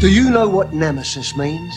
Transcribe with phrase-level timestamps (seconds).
[0.00, 1.74] Do you know what nemesis means?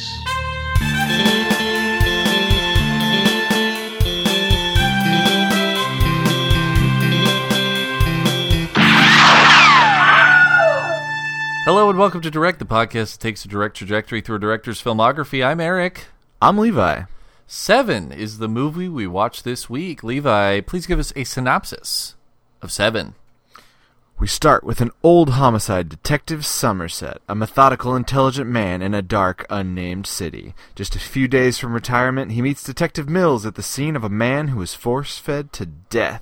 [11.65, 14.79] Hello and welcome to Direct, the podcast that takes a direct trajectory through a director's
[14.79, 15.43] filmography.
[15.43, 16.05] I'm Eric.
[16.39, 17.05] I'm Levi.
[17.47, 20.03] Seven is the movie we watched this week.
[20.03, 22.13] Levi, please give us a synopsis
[22.61, 23.15] of Seven.
[24.21, 29.48] We start with an old homicide detective Somerset, a methodical, intelligent man in a dark,
[29.49, 30.53] unnamed city.
[30.75, 34.09] Just a few days from retirement, he meets Detective Mills at the scene of a
[34.09, 36.21] man who was force fed to death.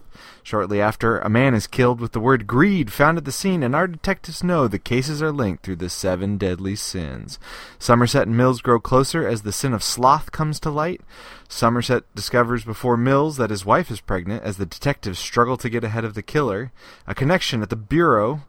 [0.49, 3.75] Shortly after, a man is killed with the word greed found at the scene, and
[3.75, 7.37] our detectives know the cases are linked through the seven deadly sins.
[7.77, 11.01] Somerset and Mills grow closer as the sin of sloth comes to light.
[11.47, 15.83] Somerset discovers before Mills that his wife is pregnant as the detectives struggle to get
[15.83, 16.71] ahead of the killer.
[17.05, 18.41] A connection at the Bureau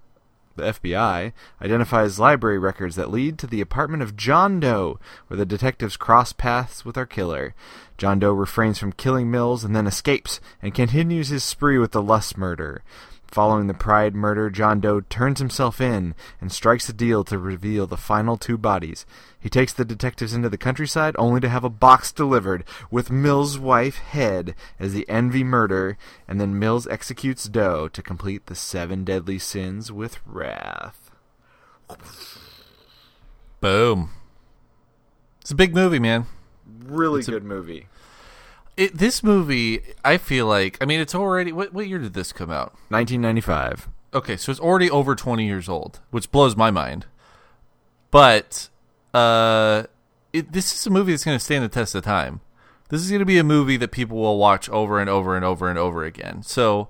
[0.61, 5.47] the FBI, identifies library records that lead to the apartment of John Doe, where the
[5.47, 7.55] detectives cross paths with our killer.
[7.99, 12.03] John Doe refrains from killing Mills and then escapes and continues his spree with the
[12.03, 12.83] Lust murder.
[13.31, 17.87] Following the Pride murder, John Doe turns himself in and strikes a deal to reveal
[17.87, 19.07] the final two bodies.
[19.39, 23.57] He takes the detectives into the countryside only to have a box delivered with Mills'
[23.57, 29.05] wife head as the envy murder, and then Mills executes Doe to complete the seven
[29.05, 31.13] deadly sins with wrath.
[33.61, 34.11] Boom.
[35.41, 36.27] It's a big movie, man.
[36.85, 37.87] Really It's a- good movie.
[38.81, 41.53] It, this movie, I feel like, I mean, it's already.
[41.53, 42.73] What, what year did this come out?
[42.89, 43.91] 1995.
[44.15, 47.05] Okay, so it's already over 20 years old, which blows my mind.
[48.11, 48.71] But
[49.13, 49.83] uh,
[50.33, 52.41] it, this is a movie that's going to stand the test of time.
[52.89, 55.45] This is going to be a movie that people will watch over and over and
[55.45, 56.43] over and over again.
[56.43, 56.89] So,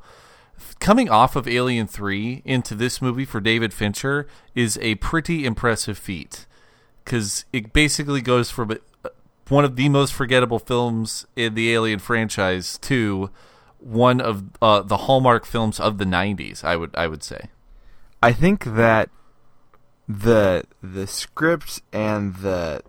[0.78, 5.98] coming off of Alien 3 into this movie for David Fincher is a pretty impressive
[5.98, 6.46] feat
[7.04, 8.78] because it basically goes from
[9.50, 13.28] one of the most forgettable films in the Alien franchise to
[13.78, 17.48] one of uh, the hallmark films of the 90s i would i would say
[18.22, 19.08] I think that
[20.08, 22.82] the the script and the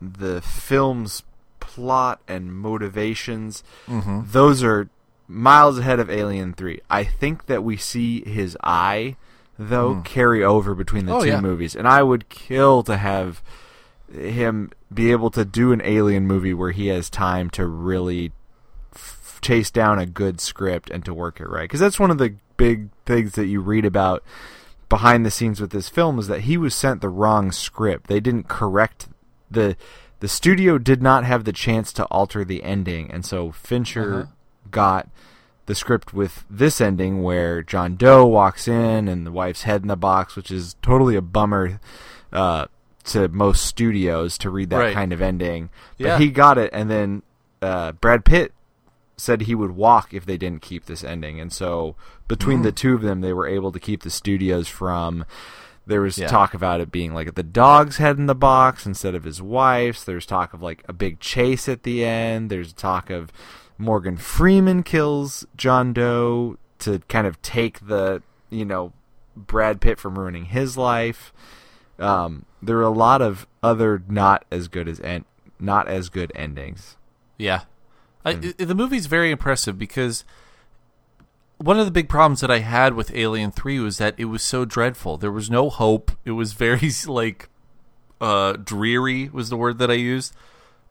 [0.00, 1.22] the film's
[1.60, 4.88] plot and motivations those are
[5.28, 6.80] miles ahead of Alien 3.
[6.90, 9.16] I think that we see his eye
[9.58, 11.40] though carry over between the Oh, two yeah.
[11.40, 13.42] movies and I would kill to have
[14.14, 18.32] him be able to do an Alien movie where he has time to really
[18.94, 21.62] f- chase down a good script and to work it right.
[21.64, 24.22] Because that's one of the big things that you read about
[24.88, 28.06] behind the scenes with this film is that he was sent the wrong script.
[28.06, 29.08] They didn't correct
[29.50, 29.76] the
[30.20, 33.10] the studio did not have the chance to alter the ending.
[33.10, 34.30] And so fincher Uh-huh.
[34.70, 35.08] got
[35.66, 39.88] the script with this ending where John Doe walks in and the wife's head in
[39.88, 41.80] the box which is totally a bummer
[42.32, 42.66] uh
[43.04, 44.94] to most studios to read that Right.
[44.94, 46.18] kind of ending but Yeah.
[46.18, 47.22] he got it and then
[47.62, 48.52] uh Brad Pitt
[49.16, 51.38] said he would walk if they didn't keep this ending.
[51.38, 51.94] And so
[52.26, 52.62] between Mm.
[52.64, 55.24] the two of them, they were able to keep the studios from.
[55.86, 56.26] There was Yeah.
[56.26, 60.02] talk about it being like the dog's head in the box instead of his wife's.
[60.02, 62.50] There's talk of like a big chase at the end.
[62.50, 63.30] There's talk of
[63.78, 68.92] Morgan Freeman kills John Doe to kind of take the, you know,
[69.36, 71.32] Brad Pitt from ruining his life.
[71.98, 75.24] Um, there are a lot of other not as good as en-
[75.60, 76.96] not as good endings.
[77.38, 77.62] yeah.
[78.26, 80.24] I, i the movie's very impressive because
[81.58, 84.42] one of the big problems that i had with alien 3 was that it was
[84.42, 85.18] so dreadful.
[85.18, 86.10] There was no hope.
[86.24, 87.48] It was very like
[88.20, 90.34] uh dreary was the word that i used.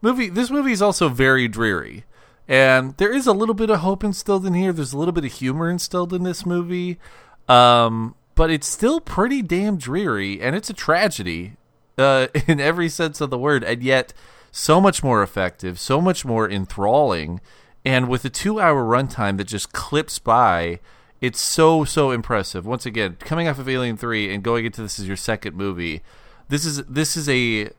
[0.02, 2.06] Movie this movie is also very dreary.
[2.48, 4.74] And there is a little bit of hope instilled in here.
[4.74, 7.00] There's a little bit of humor instilled in this movie.
[7.50, 11.54] Um but it's still pretty damn dreary and it's a tragedy
[11.98, 14.14] uh in every sense of the word and yet
[14.52, 17.40] so much more effective so much more enthralling
[17.86, 20.80] and with a two hour runtime that just clips by
[21.22, 22.66] it's so so impressive.
[22.66, 26.02] Once again coming off of alien 3 and going into this as your second movie
[26.50, 27.70] this is this is a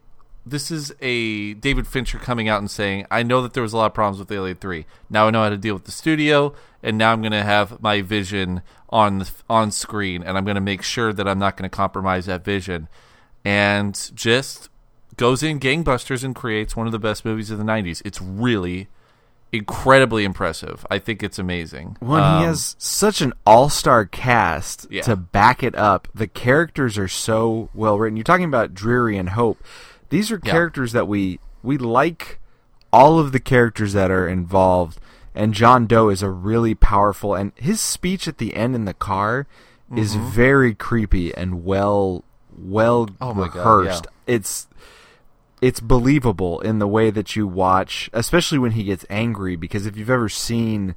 [0.47, 3.77] this is a David Fincher coming out and saying, "I know that there was a
[3.77, 4.87] lot of problems with Alien Three.
[5.11, 7.81] Now I know how to deal with the studio, and now I'm going to have
[7.83, 11.57] my vision on the, on screen, and I'm going to make sure that I'm not
[11.57, 12.89] going to compromise that vision."
[13.45, 14.69] And just
[15.17, 18.01] goes in gangbusters and creates one of the best movies of the '90s.
[18.05, 18.89] It's really
[19.53, 20.85] incredibly impressive.
[20.91, 21.97] I think it's amazing.
[22.01, 25.03] Well, Um, he has such an all-star cast Yeah.
[25.03, 26.09] to back it up.
[26.15, 28.17] The characters are so well written.
[28.17, 29.63] You're talking about Dreary and Hope.
[30.15, 30.53] These are Yeah.
[30.53, 32.39] characters that we we like
[32.93, 35.01] all of the characters that are involved
[35.35, 38.95] and John Doe is a really powerful and his speech at the end in the
[38.95, 39.47] car
[39.97, 40.31] is Mm-hmm.
[40.31, 42.23] very creepy and well
[42.57, 44.07] well Oh my God, rehearsed.
[44.29, 44.35] yeah.
[44.35, 44.69] It's
[45.61, 49.57] it's believable in the way that you watch, especially when he gets angry.
[49.57, 50.95] Because if you've ever seen,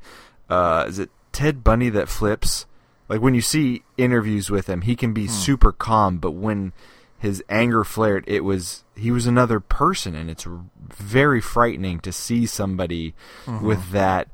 [0.50, 2.66] uh, is it Ted Bundy that flips?
[3.08, 5.14] Like when you see interviews with him, he can Hmm.
[5.24, 6.74] be super calm, but when
[7.18, 10.48] his anger flared, it was he was another person, and it's
[10.96, 13.14] very frightening to see somebody
[13.46, 13.66] Mm-hmm.
[13.66, 14.28] with that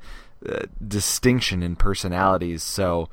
[0.47, 2.63] uh, distinction in personalities.
[2.63, 3.09] So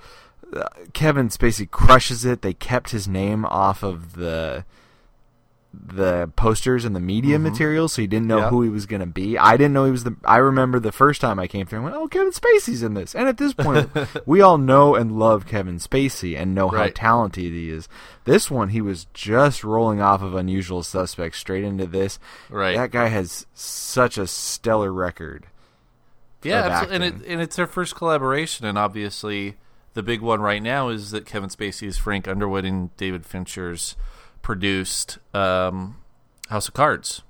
[0.53, 2.43] uh, Kevin Spacey crushes it.
[2.43, 4.65] They kept his name off of the
[5.73, 8.45] the posters and the media material, so you didn't know Mm-hmm.
[8.45, 8.51] Yep.
[8.51, 9.39] who he was going to be.
[9.39, 10.17] I didn't know he was the.
[10.25, 13.15] I remember the first time I came through, and went, "Oh, Kevin Spacey's in this."
[13.15, 13.89] And at this point,
[14.27, 17.89] we all know and love Kevin Spacey and know how talented he is.
[18.25, 22.19] This one, he was just rolling off of Unusual Suspects straight into this.
[22.49, 22.77] Right.
[22.77, 25.47] That guy has such a stellar record.
[26.43, 26.95] Yeah, absolutely.
[26.95, 29.57] and it and it's their first collaboration, and obviously
[29.95, 33.97] the big one right now is that Kevin Spacey is Frank Underwood and David Fincher's
[34.43, 35.97] produced um,
[36.49, 37.23] House of Cards.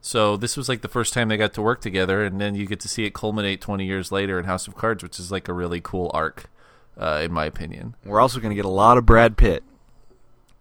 [0.00, 2.66] So this was like the first time they got to work together, and then you
[2.66, 5.48] get to see it culminate twenty years later in House of Cards, which is like
[5.48, 6.48] a really cool arc,
[6.96, 7.96] uh, in my opinion.
[8.04, 9.64] We're also going to get a lot of Brad Pitt.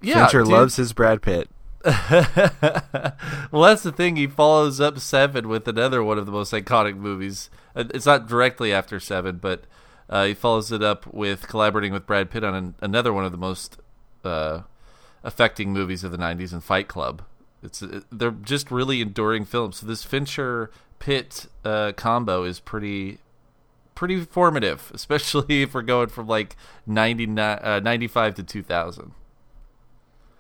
[0.01, 0.51] Fincher dude.
[0.51, 1.49] loves his Brad Pitt.
[3.51, 4.15] Well, that's the thing.
[4.15, 7.49] He follows up Seven with another one of the most iconic movies.
[7.75, 9.63] Uh, It's not directly after Seven, but
[10.09, 13.31] uh, he follows it up with collaborating with Brad Pitt on an, another one of
[13.31, 13.77] the most
[14.23, 14.61] uh,
[15.25, 17.23] affecting movies of the '90s, and Fight Club.
[17.61, 19.77] It's uh, they're just really enduring films.
[19.77, 23.19] So this Fincher Pitt uh, combo is pretty
[23.95, 26.55] pretty formative, especially if we're going from like
[26.85, 29.11] 99, uh, 95 to 2000.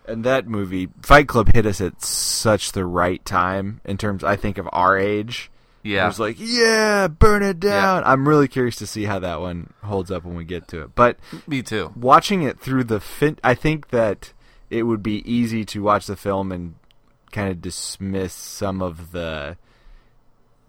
[0.07, 4.35] And that movie, Fight Club, hit us at such the right time in terms, I
[4.35, 5.49] think, of our age.
[5.81, 6.03] Yeah.
[6.03, 8.03] It was like, yeah, burn it down.
[8.05, 10.93] I'm really curious to see how that one holds up when we get to it.
[10.93, 11.17] But
[11.47, 11.91] Me too.
[11.95, 14.33] watching it through the fin, I think that
[14.69, 16.75] it would be easy to watch the film and
[17.31, 19.57] kind of dismiss some of the,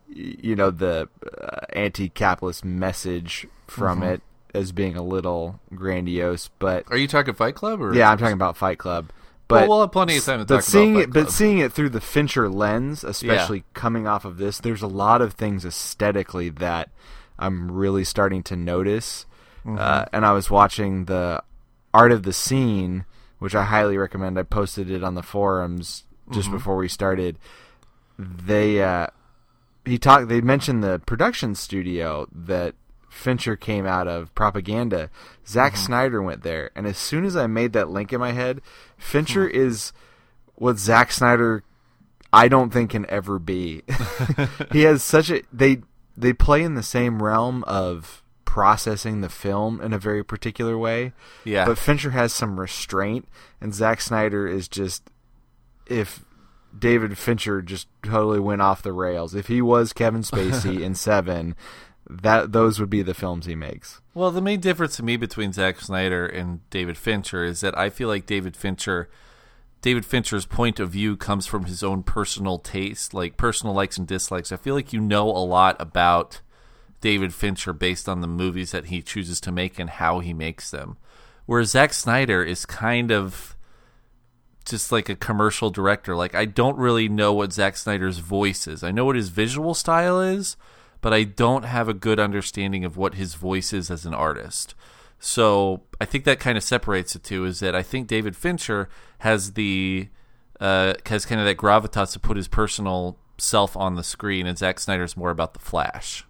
[0.09, 1.09] you know, the
[1.41, 4.15] uh, anti-capitalist message from Mm-hmm.
[4.15, 4.23] it
[4.55, 6.49] as being a little grandiose.
[6.59, 9.11] But Are you talking Fight Club or yeah, I'm talking about Fight Club.
[9.49, 11.59] But well, we'll have plenty of time to but talk seeing about it, but seeing
[11.59, 15.65] it through the Fincher lens, especially coming off of this, there's a lot of things
[15.65, 16.91] aesthetically that
[17.39, 19.25] I'm really starting to notice.
[19.65, 19.79] Mm-hmm.
[19.79, 21.45] Uh, and I was watching the
[21.95, 23.05] Art of the Scene,
[23.39, 24.39] which I highly recommend.
[24.39, 26.57] I posted it on the forums just Mm-hmm.
[26.57, 27.39] before we started.
[28.19, 29.09] They uh,
[29.85, 30.29] he talked.
[30.29, 32.75] They mentioned the production studio that
[33.11, 35.11] Fincher came out of propaganda.
[35.47, 35.85] Zack Mm-hmm.
[35.85, 38.61] Snyder went there, and as soon as I made that link in my head.
[38.99, 39.93] Fincher is
[40.55, 41.63] what Zack Snyder
[42.33, 43.83] I don't think can ever be.
[44.73, 45.83] he has such a they
[46.17, 48.23] they play in the same realm of
[48.57, 51.13] processing the film in a very particular way.
[51.45, 51.67] Yeah.
[51.67, 53.29] But Fincher has some restraint
[53.61, 55.11] and Zack Snyder is just
[55.87, 56.25] if
[56.77, 59.35] David Fincher just totally went off the rails.
[59.35, 61.55] If he was Kevin Spacey in 7,
[62.09, 64.01] that those would be the films he makes.
[64.15, 67.91] Well, the main difference to me between Zack Snyder and David Fincher is that I
[67.91, 69.11] feel like David Fincher,
[69.83, 74.07] David Fincher's point of view comes from his own personal taste, like personal likes and
[74.07, 74.51] dislikes.
[74.51, 76.41] I feel like you know a lot about
[77.01, 80.71] David Fincher based on the movies that he chooses to make and how he makes
[80.71, 80.97] them.
[81.45, 83.57] Whereas Zack Snyder is kind of
[84.65, 86.17] just like a commercial director.
[86.17, 88.83] Like I don't really know what Zack Snyder's voice is.
[88.83, 90.57] I know what his visual style is,
[91.01, 94.75] but I don't have a good understanding of what his voice is as an artist.
[95.19, 97.45] So I think that kind of separates the two.
[97.45, 98.89] Is that I think David Fincher
[99.21, 100.09] has the
[100.61, 104.59] uh, has kind of that gravitas to put his personal self on the screen, and
[104.59, 106.26] Zack Snyder's more about the flash.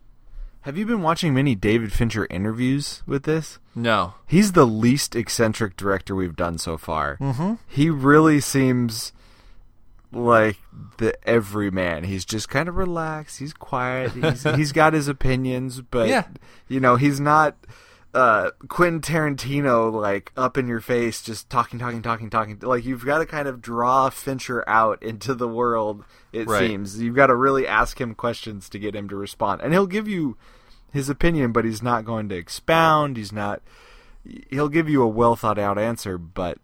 [0.67, 3.59] Have you been watching many David Fincher interviews with this?
[3.75, 7.17] No, He's the least eccentric director we've done so far.
[7.19, 7.55] Mm-hmm.
[7.69, 9.13] He really seems
[10.13, 10.57] like
[10.99, 12.03] the everyman.
[12.05, 13.39] He's just kind of relaxed.
[13.39, 14.11] He's quiet.
[14.13, 16.25] He's he's got his opinions, but Yeah.
[16.69, 17.55] you know he's not
[18.15, 22.59] uh, Quentin Tarantino like up in your face, just talking, talking, talking, talking.
[22.61, 26.05] Like you've got to kind of draw Fincher out into the world.
[26.33, 26.67] It Right.
[26.67, 29.87] seems you've got to really ask him questions to get him to respond, and he'll
[29.87, 30.37] give you
[30.97, 33.17] his opinion, but he's not going to expound.
[33.17, 33.63] He's not.
[34.51, 36.59] He'll give you a well thought out answer, but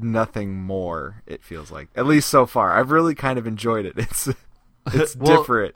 [0.00, 1.22] nothing more.
[1.26, 3.94] It feels like, at least so far, I've really kind of enjoyed it.
[3.98, 4.28] It's
[4.92, 5.74] it's Well, different.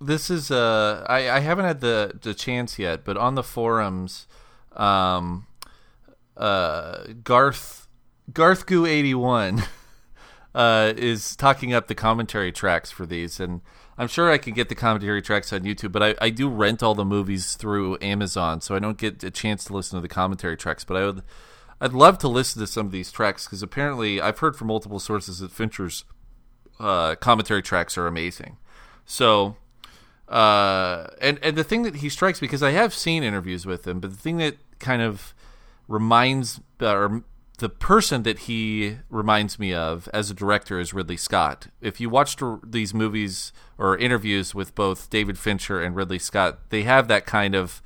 [0.00, 4.26] this is uh I, I haven't had the the chance yet, but on the forums,
[4.74, 5.46] um,
[6.36, 7.86] uh, Garth
[8.32, 9.62] Garth Goo eighty one.
[10.52, 13.60] Uh, is talking up the commentary tracks for these, and
[14.00, 15.92] I'm sure I can get the commentary tracks on YouTube.
[15.92, 19.30] But I, I do rent all the movies through Amazon, so I don't get a
[19.30, 20.84] chance to listen to the commentary tracks.
[20.84, 21.22] But I would
[21.82, 25.00] I'd love to listen to some of these tracks because apparently I've heard from multiple
[25.00, 26.04] sources that Fincher's
[26.78, 28.56] uh, commentary tracks are amazing.
[29.04, 29.56] So,
[30.30, 34.00] uh, and and the thing that he strikes because I have seen interviews with him,
[34.00, 35.34] but the thing that kind of
[35.88, 37.22] reminds or
[37.60, 41.68] the person that he reminds me of as a director is Ridley Scott.
[41.82, 46.84] If you watched these movies or interviews with both David Fincher and Ridley Scott, they
[46.84, 47.82] have that kind of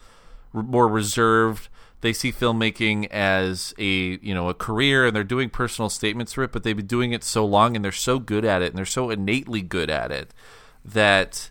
[0.52, 1.69] more reserved.
[2.02, 6.45] They see filmmaking as a you know a career, and they're doing personal statements for
[6.45, 6.52] it.
[6.52, 8.87] But they've been doing it so long, and they're so good at it, and they're
[8.87, 10.33] so innately good at it
[10.85, 11.50] that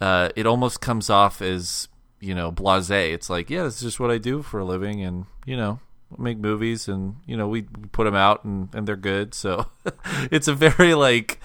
[0.00, 3.12] uh, it almost comes off as you know blasé.
[3.12, 5.80] It's like, yeah, this is just what I do for a living, and you know
[6.16, 7.62] make movies and you know we
[7.92, 9.34] put them out and, and they're good.
[9.34, 9.66] So
[10.30, 11.40] it's a very like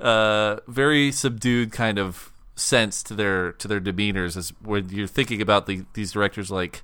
[0.00, 5.40] uh very subdued kind of sense to their to their demeanors as when you're thinking
[5.40, 6.82] about the, these directors like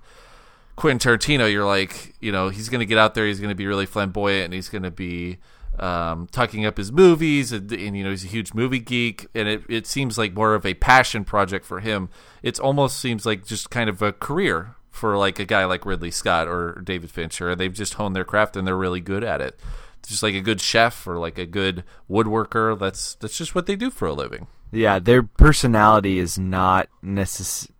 [0.76, 3.56] Quentin Tarantino you're like you know he's going to get out there he's going to
[3.56, 5.38] be really flamboyant and he's going to be
[5.78, 9.26] um, talking up his movies and, and, you know he's a huge movie geek.
[9.34, 12.08] And it, it seems like more of a passion project for him.
[12.42, 16.12] It almost seems like just kind of a career for like a guy like Ridley
[16.12, 17.56] Scott or David Fincher.
[17.56, 19.58] They've just honed their craft and they're really good at it.
[20.06, 22.78] Just like a good chef or like a good woodworker.
[22.78, 24.46] That's that's just what they do for a living.
[24.70, 27.70] Yeah, their personality is not necess-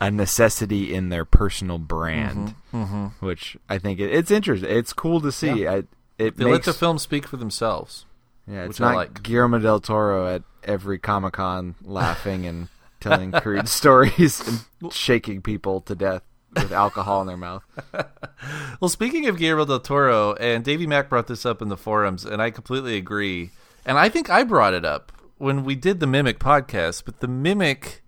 [0.00, 3.26] a necessity in their personal brand, mm-hmm, mm-hmm.
[3.26, 4.70] which I think it, it's interesting.
[4.70, 5.64] It's cool to see.
[5.64, 5.72] Yeah.
[5.72, 5.76] I,
[6.18, 8.06] it they makes, let the film speak for themselves.
[8.46, 9.22] Yeah, it's not like.
[9.22, 12.68] Guillermo del Toro at every Comic Con laughing and
[13.00, 16.22] telling crude stories and shaking people to death
[16.54, 17.64] with alcohol in their mouth.
[18.80, 22.24] well, speaking of Guillermo del Toro, and Davey Mack brought this up in the forums,
[22.24, 23.50] and I completely agree.
[23.84, 27.28] And I think I brought it up when we did the Mimic podcast, but the
[27.28, 28.02] Mimic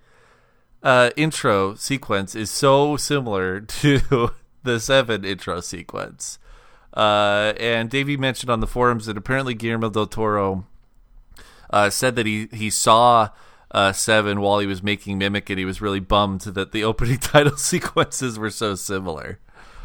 [0.82, 4.30] uh, intro sequence is so similar to
[4.62, 6.38] the Seven intro sequence.
[6.94, 10.66] Uh, and Davey mentioned on the forums that apparently Guillermo del Toro
[11.70, 13.30] uh, said that he, he saw
[13.72, 17.18] uh, Seven while he was making Mimic, and he was really bummed that the opening
[17.18, 19.38] title sequences were so similar.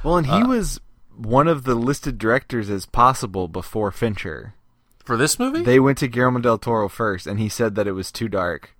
[0.03, 0.79] Well, and he uh, was
[1.15, 4.53] one of the listed directors as possible before Fincher.
[5.03, 5.63] For this movie?
[5.63, 8.75] They went to Guillermo del Toro first, and he said that it was too dark.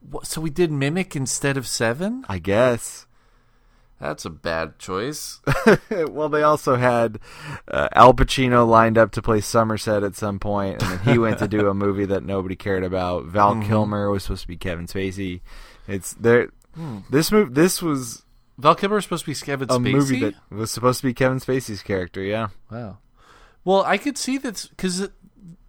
[0.00, 2.24] What, so we did Mimic instead of Seven?
[2.28, 3.06] I guess.
[4.00, 5.40] That's a bad choice.
[5.90, 7.18] well, they also had
[7.68, 11.38] uh, Al Pacino lined up to play Somerset at some point, and then he went
[11.40, 13.26] to do a movie that nobody cared about.
[13.26, 13.68] Val mm-hmm.
[13.68, 15.42] Kilmer was supposed to be Kevin Spacey.
[15.86, 16.48] It's there.
[16.74, 16.98] Hmm.
[17.10, 17.54] This move.
[17.54, 18.24] This was
[18.56, 19.76] Val Kilmer was supposed to be Kevin Spacey.
[19.76, 22.22] A movie that was supposed to be Kevin Spacey's character.
[22.22, 22.48] Yeah.
[22.70, 22.98] Wow.
[23.64, 25.10] Well, I could see that because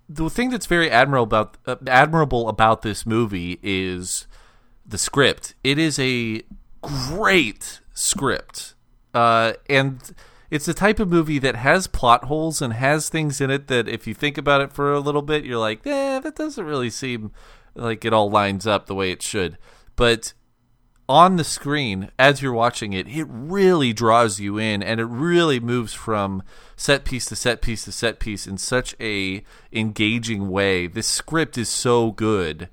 [0.07, 4.25] the thing that's very admirable about uh, admirable about this movie is
[4.85, 5.53] the script.
[5.65, 6.43] It is a
[6.81, 8.75] great script.
[9.13, 10.13] Uh, and
[10.49, 13.87] it's the type of movie that has plot holes and has things in it that
[13.87, 16.89] if you think about it for a little bit, you're like, eh, that doesn't really
[16.89, 17.31] seem
[17.75, 19.57] like it all lines up the way it should.
[19.95, 20.33] But
[21.07, 25.59] on the screen, as you're watching it, it really draws you in and it really
[25.59, 26.43] moves from
[26.75, 29.43] set piece to set piece to set piece in such a
[29.73, 30.87] engaging way.
[30.87, 32.69] This script is so good.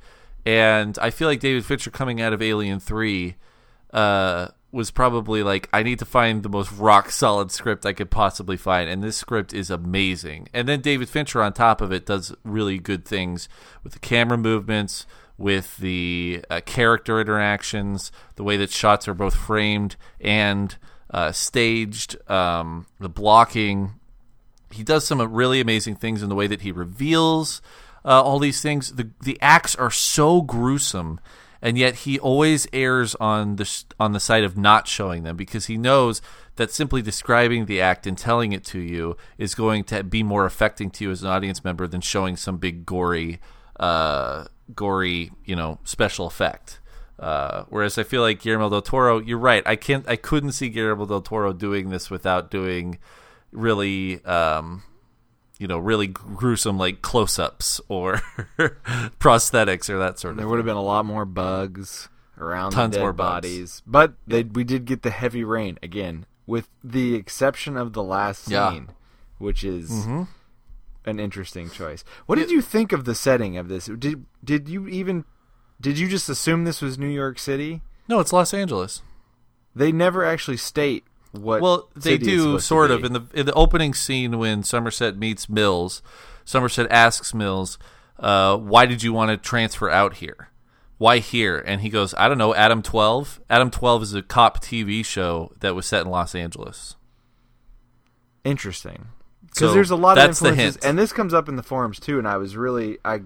[0.46, 3.36] And I feel like David Fincher coming out of Alien 3
[3.92, 8.10] uh, was probably like, I need to find the most rock solid script I could
[8.10, 10.48] possibly find, and this script is amazing.
[10.52, 13.48] And then David Fincher on top of it does really good things
[13.82, 15.06] with the camera movements,
[15.38, 20.76] with the uh, character interactions, the way that shots are both framed and
[21.10, 23.94] uh, staged, um, the blocking.
[24.70, 27.62] He does some really amazing things in the way that he reveals
[28.04, 28.94] uh, all these things.
[28.94, 31.20] The the acts are so gruesome
[31.60, 35.66] and yet he always errs on the on the side of not showing them because
[35.66, 36.20] he knows
[36.56, 40.44] that simply describing the act and telling it to you is going to be more
[40.44, 43.40] affecting to you as an audience member than showing some big gory
[43.78, 46.80] uh, gory you know special effect.
[47.18, 49.66] Uh, whereas I feel like Guillermo del Toro, you're right.
[49.66, 52.98] I can't, I couldn't see Guillermo del Toro doing this without doing
[53.50, 54.84] really um,
[55.58, 58.14] you know really gruesome like close-ups or
[59.20, 60.38] prosthetics or that sort of.
[60.38, 64.64] There would have been a lot more bugs around Tons more bodies, but they, we
[64.64, 68.80] did get the heavy rain again, with the exception of the last scene, yeah.
[69.38, 69.90] which is.
[69.90, 70.22] Mm-hmm.
[71.04, 72.04] An interesting choice.
[72.26, 73.86] What did you think of the setting of this?
[73.86, 75.24] Did did you even
[75.80, 77.80] did you just assume this was New York City?
[78.08, 79.00] No, it's Los Angeles.
[79.74, 83.94] They never actually state what well they do sort of in the in the opening
[83.94, 86.02] scene when Somerset meets Mills.
[86.44, 87.78] Somerset asks Mills,
[88.18, 90.48] uh, "Why did you want to transfer out here?
[90.96, 92.54] Why here?" And he goes, "I don't know.
[92.54, 93.40] Adam Twelve.
[93.50, 96.96] Adam Twelve is a cop TV show that was set in Los Angeles."
[98.44, 99.08] Interesting.
[99.44, 102.18] Because So there's a lot of influences, and this comes up in the forums too.
[102.18, 103.20] And I was really I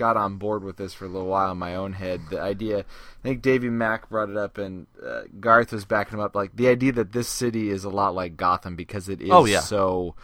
[0.00, 2.22] got on board with this for a little while in my own head.
[2.30, 6.24] The idea, I think Davey Mack brought it up, and uh, Garth was backing him
[6.24, 6.34] up.
[6.34, 9.44] Like the idea that this city is a lot like Gotham because it is Oh,
[9.44, 9.60] yeah.
[9.60, 10.14] so.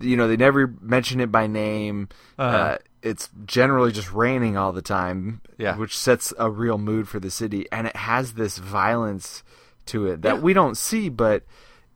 [0.00, 2.08] You know, they never mention it by name.
[2.36, 2.56] Uh-huh.
[2.56, 5.76] Uh, it's generally just raining all the time, Yeah.
[5.76, 9.44] which sets a real mood for the city, and it has this violence
[9.86, 10.40] to it that Yeah.
[10.40, 11.08] we don't see.
[11.08, 11.44] But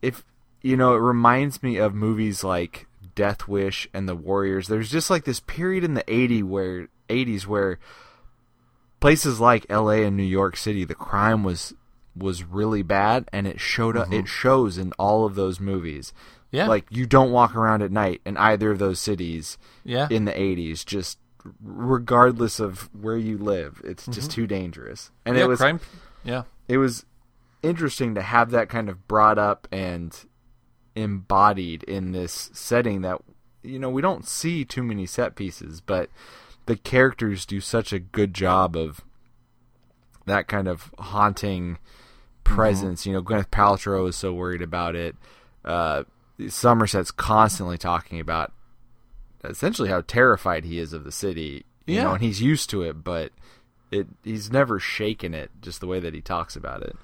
[0.01, 0.23] if
[0.61, 2.87] you know, it reminds me of movies like
[3.19, 4.69] Death Wish and The Warriors.
[4.69, 7.77] There's just like this period in the 80 where 80s where
[9.01, 11.73] places like LA and New York City, the crime was
[12.15, 14.07] was really bad, and it showed up.
[14.07, 14.25] It mm-hmm.
[14.25, 16.13] shows in all of those movies.
[16.51, 16.67] Yeah.
[16.67, 20.07] like you don't walk around at night in either of those cities Yeah.
[20.09, 21.19] in the 80s just
[21.61, 24.41] regardless of where you live it's just mm-hmm.
[24.41, 25.79] too dangerous and yeah, it was crime.
[26.23, 26.45] Yeah.
[26.67, 27.05] it was
[27.61, 30.25] interesting to have that kind of brought up and
[30.95, 33.19] embodied in this setting that
[33.63, 36.09] you know we don't see too many set pieces but
[36.65, 39.01] the characters do such a good job of
[40.25, 41.77] that kind of haunting
[42.43, 43.05] presence.
[43.05, 45.15] You know Gwyneth Paltrow is so worried about it.
[45.65, 46.03] Uh
[46.47, 48.53] Somerset's constantly talking about
[49.43, 52.03] essentially how terrified he is of the city you Yeah.
[52.03, 53.31] know and he's used to it but
[53.91, 56.95] it he's never shaken it just the way that he talks about it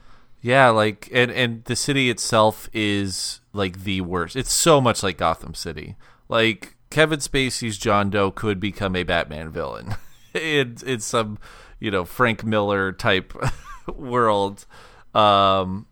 [0.46, 4.36] Yeah, like and and the city itself is like the worst.
[4.36, 5.96] It's so much like Gotham City.
[6.30, 9.96] Like Kevin Spacey's John Doe could become a Batman villain.
[10.36, 11.40] it, it's some,
[11.80, 13.34] you know, Frank Miller type
[13.88, 14.68] world.
[15.16, 15.88] Um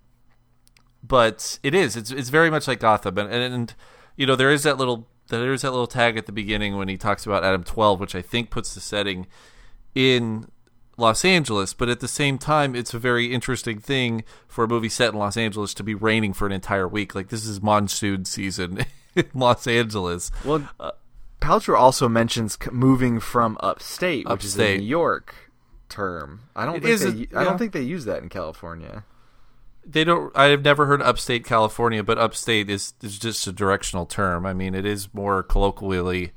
[1.01, 1.97] but it is.
[1.97, 3.73] It's it's very much like Gotham and, and and
[4.15, 6.89] you know, there is that little there is that little tag at the beginning when
[6.89, 9.25] he talks about Adam 12, which I think puts the setting
[9.95, 10.45] in
[10.97, 14.89] Los Angeles, but at the same time, it's a very interesting thing for a movie
[14.89, 17.15] set in Los Angeles to be raining for an entire week.
[17.15, 18.85] Like this is monsoon season
[19.15, 20.29] in Los Angeles.
[20.45, 20.91] Well, uh,
[21.41, 25.35] Paltrow also mentions moving from upstate, which is a New York
[25.89, 26.41] term.
[26.55, 27.43] I don't It think is they, u- I yeah.
[27.45, 29.03] don't think they use that in California.
[29.85, 30.31] They don't.
[30.37, 34.45] I have never heard upstate California, but upstate is is just a directional term.
[34.45, 36.31] I mean, it is more colloquially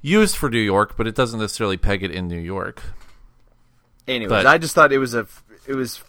[0.00, 2.80] used for New York, but it doesn't necessarily peg it in New York.
[4.08, 5.26] Anyways, But- I just thought it was a
[5.66, 6.02] it was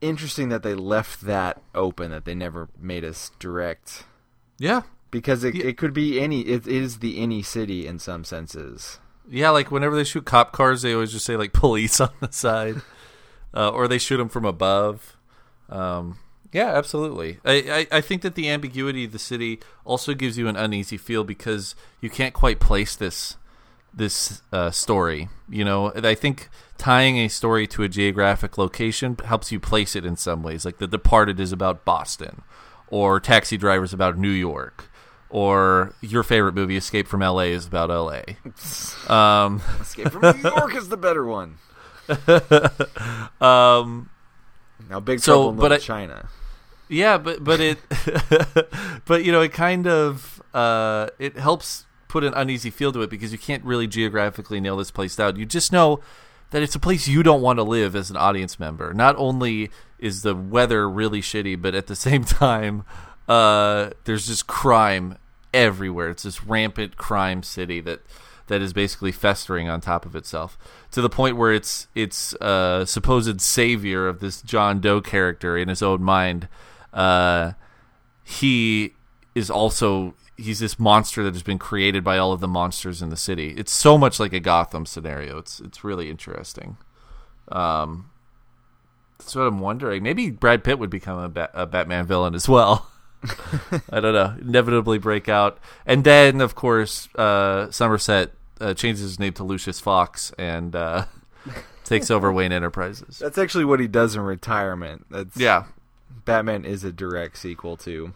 [0.00, 4.04] interesting that they left that open that they never made us direct
[4.58, 5.64] Yeah, because it, Yeah.
[5.66, 8.98] it could be any it is the any city in some senses.
[9.28, 12.30] Yeah, like whenever they shoot cop cars, they always just say like police on the
[12.32, 12.80] side,
[13.54, 15.16] uh, or they shoot them from above.
[15.68, 16.18] Um,
[16.52, 17.40] yeah, absolutely.
[17.44, 20.96] I, I, I think that the ambiguity of the city also gives you an uneasy
[20.96, 23.36] feel because you can't quite place this
[23.98, 25.28] this uh, story.
[25.50, 29.94] You know, And I think tying a story to a geographic location helps you place
[29.96, 30.64] it in some ways.
[30.64, 32.42] Like The Departed is about Boston,
[32.88, 34.90] or Taxi Driver is about New York,
[35.30, 38.36] or your favorite movie, Escape from L.A., is about L.A.
[39.12, 41.56] Um, Escape from New York is the better one.
[43.40, 44.10] um,
[44.88, 46.28] Now, Big So, Trouble in Little I- China.
[46.88, 47.78] yeah, but but it,
[49.06, 53.10] but you know, it kind of uh, it helps put an uneasy feel to it
[53.10, 55.36] because you can't really geographically nail this place down.
[55.36, 56.00] You just know
[56.50, 58.94] that it's a place you don't want to live as an audience member.
[58.94, 62.84] Not only is the weather really shitty, but at the same time,
[63.28, 65.18] uh, there's just crime
[65.52, 66.10] everywhere.
[66.10, 68.00] It's this rampant crime city that
[68.46, 70.56] that is basically festering on top of itself
[70.90, 75.68] to the point where it's it's uh, supposed savior of this John Doe character in
[75.68, 76.48] his own mind.
[76.92, 77.52] Uh,
[78.24, 78.94] he
[79.34, 83.10] is also he's this monster that has been created by all of the monsters in
[83.10, 83.54] the city.
[83.56, 85.36] It's so much like a Gotham scenario.
[85.38, 86.78] It's it's really interesting.
[87.50, 88.10] Um,
[89.18, 90.02] that's what I'm wondering.
[90.02, 92.88] Maybe Brad Pitt would become a, Bat- a Batman villain as well.
[93.90, 94.36] I don't know.
[94.40, 99.80] Inevitably break out, and then of course uh, Somerset uh, changes his name to Lucius
[99.80, 101.06] Fox and uh,
[101.84, 103.18] takes over Wayne Enterprises.
[103.18, 105.06] That's actually what he does in retirement.
[105.10, 105.64] That's Yeah,
[106.24, 108.14] Batman is a direct sequel to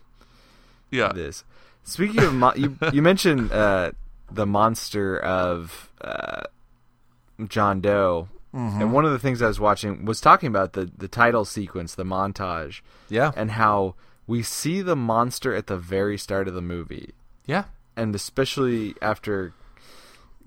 [0.92, 1.12] yeah.
[1.12, 1.42] this.
[1.84, 3.92] Speaking of, mo- you you mentioned uh,
[4.30, 6.42] the monster of uh,
[7.48, 8.82] John Doe, Mm-hmm.
[8.82, 11.94] and one of the things I was watching was talking about the the title sequence,
[11.94, 13.94] the montage, Yeah, and how
[14.26, 17.14] we see the monster at the very start of the movie,
[17.46, 17.64] yeah,
[17.96, 19.54] and especially after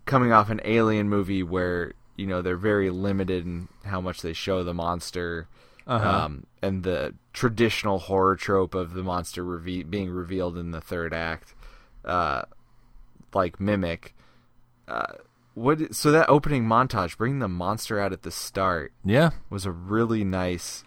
[0.05, 4.33] coming off an Alien movie where you know they're very limited in how much they
[4.33, 5.47] show the monster.
[5.87, 6.07] Uh-huh.
[6.25, 11.13] Um, and the traditional horror trope of the monster reve- being revealed in the third
[11.13, 11.53] act,
[12.05, 12.43] uh,
[13.33, 14.15] like mimic.
[14.87, 15.13] Uh,
[15.53, 15.93] what?
[15.93, 19.31] So that opening montage, bringing the monster out at the start, yeah.
[19.49, 20.83] was a really nice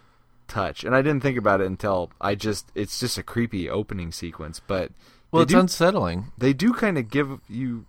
[0.47, 4.11] touch, and I didn't think about it until I just it's just a creepy opening
[4.11, 4.91] sequence, but
[5.31, 6.31] Well, it's do, unsettling.
[6.37, 7.85] they do kind of give you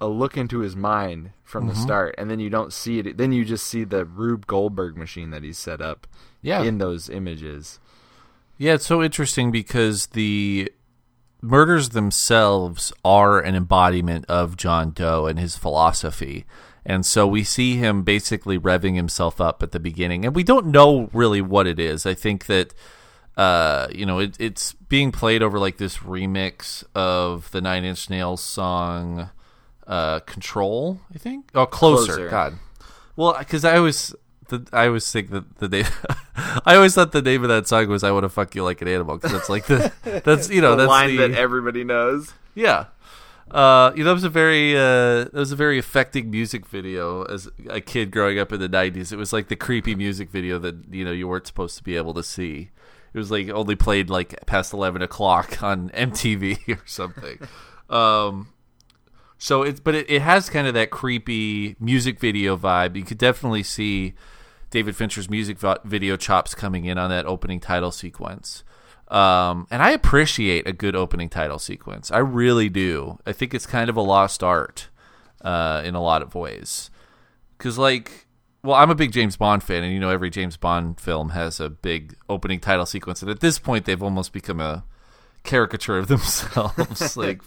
[0.00, 1.74] a look into his mind from Mm-hmm.
[1.74, 3.16] the start, and then you don't see it.
[3.16, 6.06] Then you just see the Rube Goldberg machine that he's set up
[6.42, 6.62] Yeah.
[6.62, 7.78] in those images.
[8.60, 10.70] Yeah, it's so interesting because the
[11.40, 16.44] murders themselves are an embodiment of John Doe and his philosophy.
[16.84, 20.26] And so we see him basically revving himself up at the beginning.
[20.26, 22.04] And we don't know really what it is.
[22.04, 22.74] I think that,
[23.34, 28.10] uh, you know, it, it's being played over like this remix of the Nine Inch
[28.10, 29.30] Nails song
[29.86, 31.48] uh, Control, I think.
[31.54, 32.12] Oh, Closer.
[32.12, 32.28] Closer.
[32.28, 32.58] God.
[33.16, 34.14] Well, because I always.
[34.50, 35.86] The, I always think that the name.
[36.66, 38.82] I always thought the name of that song was "I Want to Fuck You Like
[38.82, 39.92] an Animal" because that's like the
[40.24, 42.34] that's you know the that's line the, that everybody knows.
[42.54, 42.86] yeah.
[43.50, 47.24] Uh, you know, it was a very uh, it was a very affecting music video
[47.24, 49.12] as a kid growing up in the '90s.
[49.12, 51.96] It was like the creepy music video that you know you weren't supposed to be
[51.96, 52.70] able to see.
[53.12, 57.38] It was like only played like past eleven o'clock on MTV or something.
[57.88, 58.48] um,
[59.36, 62.94] so it's but it, it has kind of that creepy music video vibe.
[62.94, 64.14] You could definitely see
[64.70, 68.64] David Fincher's music video chops coming in on that opening title sequence.
[69.08, 72.12] Um, and I appreciate a good opening title sequence.
[72.12, 73.18] I really do.
[73.26, 74.88] I think it's kind of a lost art
[75.42, 76.90] uh, in a lot of ways.
[77.58, 78.26] Because, like,
[78.62, 81.58] well, I'm a big James Bond fan, and you know, every James Bond film has
[81.58, 83.20] a big opening title sequence.
[83.20, 84.84] And at this point, they've almost become a
[85.42, 87.16] caricature of themselves.
[87.16, 87.42] like,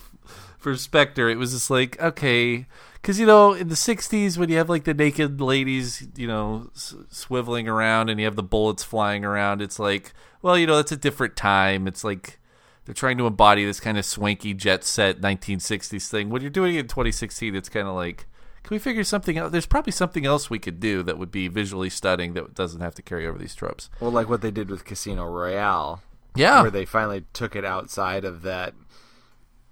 [0.64, 2.66] for Spectre, it was just like, okay.
[2.96, 6.70] Because, you know, in the 60s, when you have, like, the naked ladies, you know,
[6.74, 10.78] s- swiveling around and you have the bullets flying around, it's like, well, you know,
[10.78, 11.86] that's a different time.
[11.88, 12.40] It's like
[12.86, 16.30] they're trying to embody this kind of swanky jet set 1960s thing.
[16.30, 18.26] When you're doing it in 2016, it's kind of like,
[18.64, 19.52] can we figure something out?
[19.52, 22.96] There's probably something else we could do that would be visually stunning that doesn't have
[22.96, 23.90] to carry over these tropes.
[24.00, 26.02] Well, like what they did with Casino Royale,
[26.36, 26.62] Yeah.
[26.62, 28.74] where they finally took it outside of that.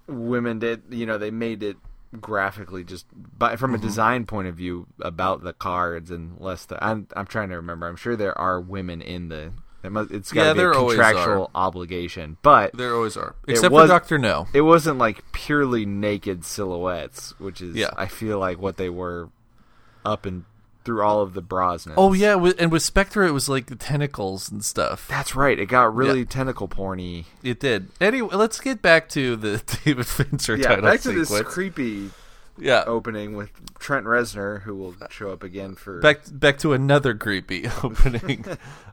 [0.06, 1.76] Women did, you know, they made it
[2.20, 3.06] graphically just
[3.38, 3.86] by from a Mm-hmm.
[3.86, 7.86] design point of view about the cards and less the I'm I'm trying to remember.
[7.88, 10.80] I'm sure there are women in the it must, it's got to Yeah, be a
[10.88, 13.34] contractual obligation, but There always are.
[13.48, 14.46] Except was- for Doctor No.
[14.52, 17.90] it wasn't like purely naked silhouettes, which is Yeah.
[17.96, 19.30] I feel like what they were
[20.04, 20.44] up and
[20.84, 21.94] through all of the Brosnans.
[21.96, 25.06] Oh yeah, with, and with Spectre, it was like the tentacles and stuff.
[25.08, 25.58] that's right.
[25.58, 26.24] It got really Yeah.
[26.28, 27.24] tentacle porny.
[27.42, 27.88] It did.
[28.00, 31.28] Anyway, let's get back to the David Fincher Yeah, title back to sequence.
[31.30, 32.10] this creepy
[32.58, 37.14] yeah, opening with Trent Reznor, who will show up again for back back to another
[37.14, 38.44] creepy opening.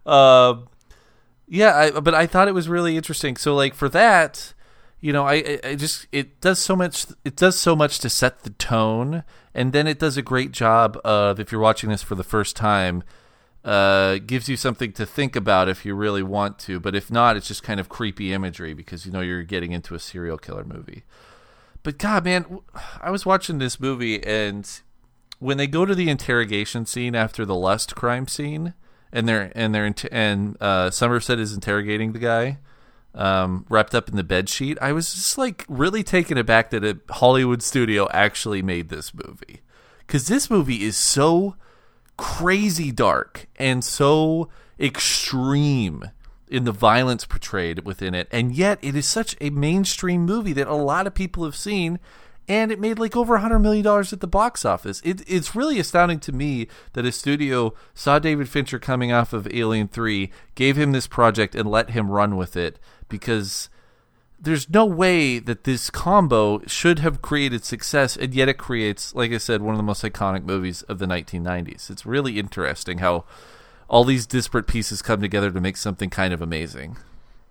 [0.05, 0.67] um,
[1.47, 3.35] yeah, I, but I thought it was really interesting.
[3.35, 4.53] So like for that,
[5.01, 7.05] you know, I, I just it does so much.
[7.23, 10.99] It does so much to set the tone, and then it does a great job
[11.05, 13.03] of if you're watching this for the first time.
[13.61, 17.35] Uh, gives you something to think about if you really want to, but if not,
[17.35, 20.63] it's just kind of creepy imagery because you know you're getting into a serial killer
[20.63, 21.03] movie.
[21.83, 22.59] But God, man,
[23.01, 24.69] I was watching this movie, and
[25.39, 28.73] when they go to the interrogation scene after the lust crime scene,
[29.11, 32.59] and they're and they're and uh, Somerset is interrogating the guy,
[33.15, 34.77] um, wrapped up in the bed sheet.
[34.81, 39.61] I was just like really taken aback that a Hollywood studio actually made this movie,
[39.99, 41.55] because this movie is so
[42.17, 46.11] crazy dark and so extreme
[46.49, 50.67] in the violence portrayed within it and yet it is such a mainstream movie that
[50.67, 51.97] a lot of people have seen
[52.49, 55.01] and it made like over a hundred million dollars at the box office.
[55.05, 59.47] It, it's really astounding to me that a studio saw David Fincher coming off of
[59.53, 63.69] Alien Three, gave him this project, and let him run with it because
[64.39, 69.31] there's no way that this combo should have created success, and yet it creates, like
[69.31, 71.89] I said, one of the most iconic movies of the 1990s.
[71.89, 73.25] It's really interesting how
[73.89, 76.97] all these disparate pieces come together to make something kind of amazing.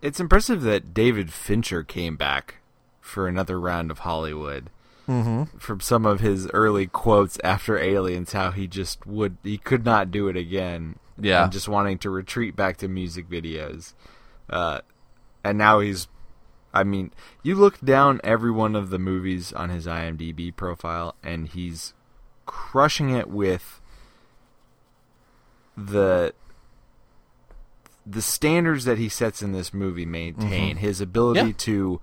[0.01, 2.57] It's impressive that David Fincher came back
[3.01, 4.71] for another round of Hollywood.
[5.09, 5.59] Mm-hmm.
[5.59, 10.11] From some of his early quotes after Aliens, how he just would he could not
[10.11, 10.99] do it again.
[11.21, 11.45] Yeah.
[11.45, 13.95] and just wanting to retreat back to music videos.
[14.49, 14.83] Uh,
[15.45, 16.09] and now he's.
[16.75, 21.49] I mean, you look down every one of the movies on his IMDb profile, and
[21.49, 21.95] he's
[22.47, 23.81] crushing it with
[25.77, 26.35] the
[28.07, 31.49] the standards that he sets in this movie maintain his ability Mm-hmm.
[31.49, 31.55] Yeah.
[31.59, 32.01] to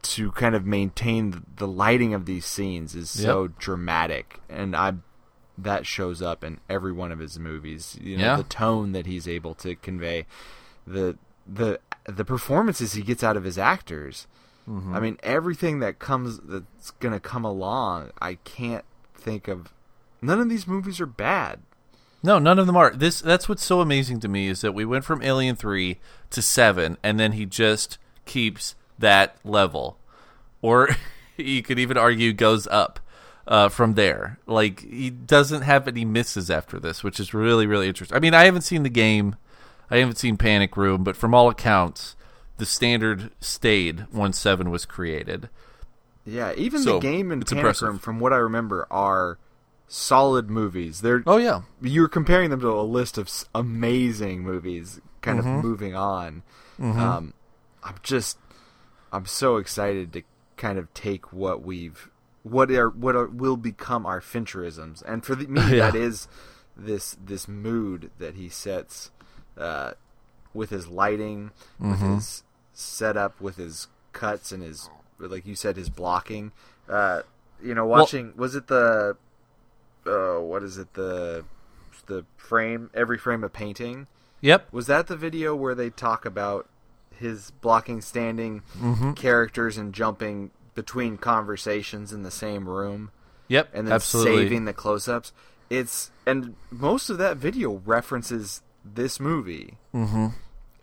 [0.00, 3.58] to kind of maintain the lighting of these scenes is so Yep.
[3.58, 4.92] dramatic and i
[5.56, 8.36] that shows up in every one of his movies you know Yeah.
[8.36, 10.26] the tone that he's able to convey
[10.86, 11.80] the the
[12.16, 14.26] the performances he gets out of his actors
[14.68, 14.94] Mm-hmm.
[14.94, 19.72] i mean everything that comes that's going to come along i can't think of
[20.20, 21.60] none of these movies are bad
[22.22, 22.90] No, none of them are.
[22.90, 25.98] This that's what's so amazing to me is that we went from Alien 3
[26.30, 29.96] to 7 and then he just keeps that level.
[30.60, 30.90] Or
[31.36, 32.98] you could even argue goes up
[33.46, 34.38] uh, from there.
[34.46, 38.16] Like he doesn't have any misses after this, which is really really interesting.
[38.16, 39.36] I mean, I haven't seen the game.
[39.90, 42.14] I haven't seen Panic Room, but from all accounts,
[42.58, 45.48] the standard stayed once 7 was created.
[46.24, 47.88] Yeah, even So, the game and Panic impressive.
[47.88, 49.38] Room, from what I remember, are
[49.86, 51.00] solid movies.
[51.00, 51.62] They're Oh yeah.
[51.80, 55.56] you're comparing them to a list of amazing movies, kind Mm-hmm.
[55.58, 56.42] of moving on.
[56.80, 57.32] Um,
[57.82, 58.38] I'm just,
[59.12, 60.22] I'm so excited to
[60.56, 62.10] kind of take what we've,
[62.42, 65.90] what are what are, will become our Fincherisms, and for the, me Yeah.
[65.90, 66.28] that is
[66.76, 69.10] this this mood that he sets
[69.58, 69.92] uh,
[70.54, 71.90] with his lighting, Mm-hmm.
[71.90, 72.42] with his
[72.72, 76.52] setup, with his cuts, and his like you said, his blocking.
[76.88, 77.22] Uh,
[77.62, 79.16] you know, watching was it the
[80.06, 81.44] uh, what is it the
[82.06, 84.06] the frame every frame of painting
[84.40, 84.72] Yep.
[84.72, 86.68] was that the video where they talk about
[87.16, 89.12] his blocking standing Mm-hmm.
[89.12, 93.10] characters and jumping between conversations in the same room
[93.48, 93.70] Yep.
[93.74, 94.44] and then absolutely.
[94.44, 95.32] saving the close-ups
[95.68, 98.62] it's and most of that video references
[98.94, 100.28] this movie mm-hmm.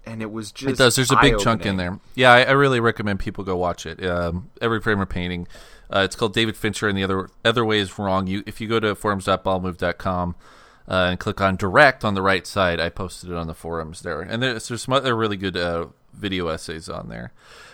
[0.05, 0.95] and it was just It does.
[0.95, 1.99] There's a big chunk in there.
[2.15, 4.03] Yeah, I, I really recommend people go watch it.
[4.05, 5.47] Um, Every frame of painting.
[5.89, 8.27] Uh, it's called David Fincher, and the other other way is wrong.
[8.27, 10.35] You if you go to forums.ballmove.com
[10.87, 14.01] uh, and click on direct on the right side, I posted it on the forums
[14.01, 17.33] there, and there's, there's some other really good uh, video essays on there.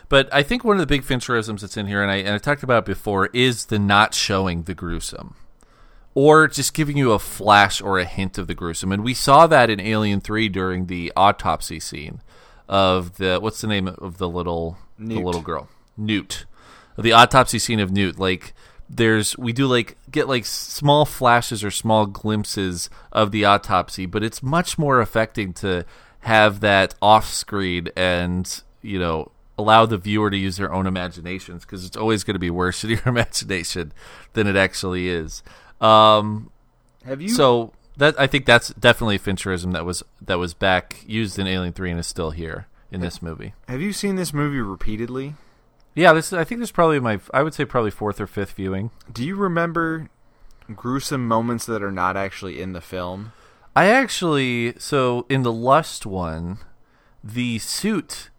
[0.10, 2.38] But I think one of the big Fincherisms that's in here, and I and I
[2.38, 5.36] talked about it before, is the not showing the gruesome
[6.14, 8.92] or just giving you a flash or a hint of the gruesome.
[8.92, 12.22] And we saw that in Alien Three during the autopsy scene
[12.68, 16.46] of the what's the name of the little the little girl Newt,
[16.98, 18.18] the autopsy scene of Newt.
[18.18, 18.54] Like
[18.90, 24.24] there's we do like get like small flashes or small glimpses of the autopsy, but
[24.24, 25.86] it's much more affecting to
[26.22, 31.64] have that off screen and you know allow the viewer to use their own imaginations
[31.64, 33.94] because it's always going to be worse in your imagination
[34.34, 35.44] than it actually is.
[35.82, 36.52] Um,
[37.06, 41.38] have you so that I think that's definitely Fincherism that was that was back used
[41.40, 43.54] in Alien Three and is still here in this movie.
[43.68, 45.36] have you seen this movie repeatedly
[45.96, 48.54] Yeah, this I think this is probably my I would say probably fourth or fifth
[48.54, 48.92] viewing.
[49.12, 50.10] do you remember
[50.76, 53.32] gruesome moments that are not actually in the film
[53.76, 56.58] I actually so in the Lust one,
[57.24, 58.30] the suit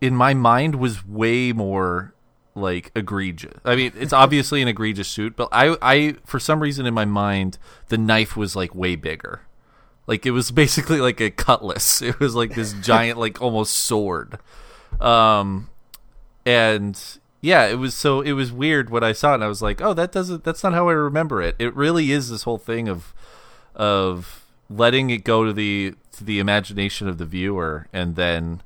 [0.00, 2.14] in my mind was way more
[2.54, 3.60] like egregious.
[3.64, 7.04] I mean, it's obviously an egregious suit, but I I for some reason in my
[7.04, 7.58] mind
[7.88, 9.42] the knife was like way bigger.
[10.06, 12.02] Like it was basically like a cutlass.
[12.10, 14.38] It was like this giant like almost sword.
[15.00, 15.70] Um
[16.44, 17.00] and
[17.40, 19.94] yeah, it was so it was weird what I saw and I was like, "Oh,
[19.94, 23.14] that doesn't that's not how I remember it." It really is this whole thing of
[23.74, 28.62] of letting it go to the to the imagination of the viewer and then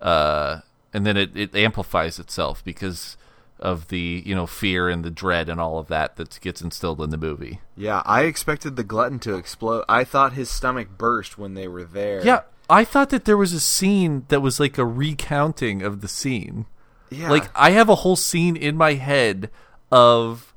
[0.00, 0.60] uh
[0.92, 3.16] and then it, it amplifies itself because
[3.60, 7.00] of the you know fear and the dread and all of that that gets instilled
[7.00, 9.84] in the movie Yeah, I expected the glutton to explode.
[9.88, 12.24] I thought his stomach burst when they were there.
[12.24, 16.08] yeah i thought that there was a scene that was like a recounting of the
[16.08, 16.66] scene
[17.10, 17.30] yeah.
[17.30, 19.50] like i have a whole scene in my head
[19.92, 20.54] of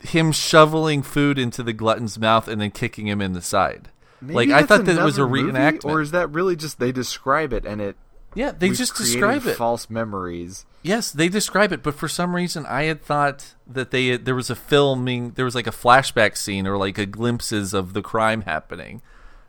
[0.00, 3.88] him shoveling food into the glutton's mouth and then kicking him in the side
[4.20, 6.54] Maybe like i thought that it was a another movie, reenactment or is that really
[6.54, 7.96] just they describe it and it?
[8.34, 10.66] Yeah they we've just describe it False memories.
[10.82, 14.50] Yes, they describe it, but for some reason I had thought that they there was
[14.50, 18.42] a filming, there was like a flashback scene or like a glimpses of the crime
[18.42, 19.00] happening.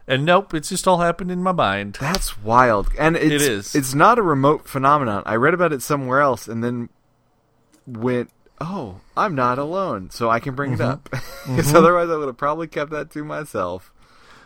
[0.08, 1.98] And nope, it's just all happened in my mind.
[2.00, 3.76] That's wild, and it's, It is.
[3.76, 5.24] It's not a remote phenomenon.
[5.26, 6.90] I read about it somewhere else, and then
[7.88, 10.92] went, "Oh, I'm not alone," so I can bring it mm-hmm.
[10.92, 11.10] up.
[11.44, 11.76] Because mm-hmm.
[11.76, 13.93] otherwise, I would have probably kept that to myself.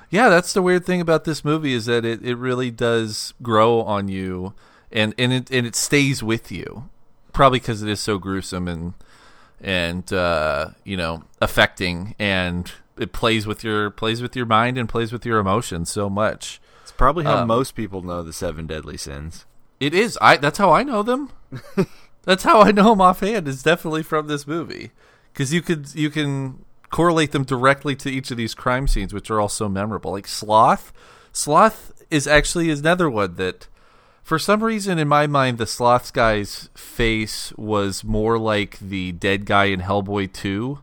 [0.09, 3.81] Yeah, that's the weird thing about this movie is that it, it really does grow
[3.81, 4.53] on you
[4.91, 6.89] and and it and it stays with you.
[7.33, 8.93] Probably because it is so gruesome and
[9.61, 14.87] and uh, you know affecting and it plays with your plays with your mind and
[14.89, 16.61] plays with your emotions so much.
[16.83, 19.45] It's probably how Um, most people know the seven deadly sins.
[19.79, 20.17] It is.
[20.21, 20.37] I.
[20.37, 21.29] That's how I know them.
[22.23, 23.47] that's how I know them offhand.
[23.47, 24.91] Is definitely from this movie
[25.33, 29.29] because you could you can correlate them directly to each of these crime scenes, which
[29.29, 30.11] are all so memorable.
[30.11, 30.91] Like sloth.
[31.31, 33.67] Sloth is actually another one that,
[34.23, 39.45] for some reason, in my mind, the sloth guy's face was more like the dead
[39.45, 40.79] guy in Hellboy Two.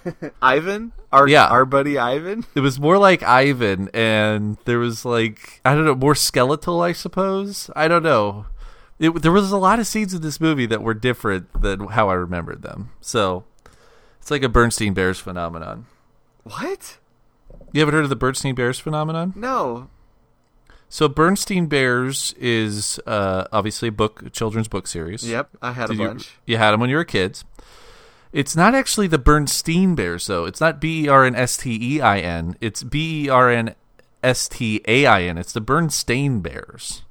[0.42, 1.46] Ivan, our Yeah.
[1.46, 2.44] our buddy Ivan.
[2.54, 6.92] It was more like Ivan, and there was like I don't know, more skeletal, I
[6.92, 7.70] suppose.
[7.74, 8.46] I don't know.
[8.98, 12.10] It, there was a lot of scenes in this movie that were different than how
[12.10, 12.90] I remembered them.
[13.00, 13.44] So
[14.24, 15.84] it's like a Bernstein Bears phenomenon.
[16.44, 16.96] What?
[17.72, 19.34] You haven't heard of the Bernstein Bears phenomenon?
[19.36, 19.90] No.
[20.88, 25.28] So Bernstein Bears is uh, obviously a book, a children's book series.
[25.28, 26.38] Yep, I had Did a you- bunch.
[26.46, 27.44] You, had them when you were kids.
[28.32, 30.46] It's not actually the Bernstein Bears, though.
[30.46, 32.56] It's not B E R N S T E I N.
[32.62, 33.74] It's B E R N
[34.22, 35.36] S T A I N.
[35.36, 37.02] It's the Berenstain Bears.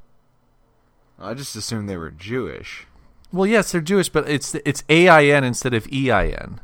[1.20, 2.88] I just assumed they were Jewish.
[3.32, 6.60] Well, yes, they're Jewish, but it's it's A I N instead of E I N.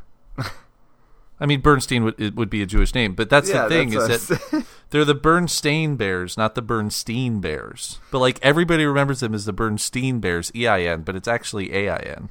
[1.40, 3.90] I mean, Bernstein would it would be a Jewish name, but that's Yeah, the thing
[3.90, 7.98] that's is that they're the Berenstain Bears, not the Berenstein Bears.
[8.10, 11.72] But like everybody remembers them as the Berenstein Bears, E I N, but it's actually
[11.72, 12.28] A I N.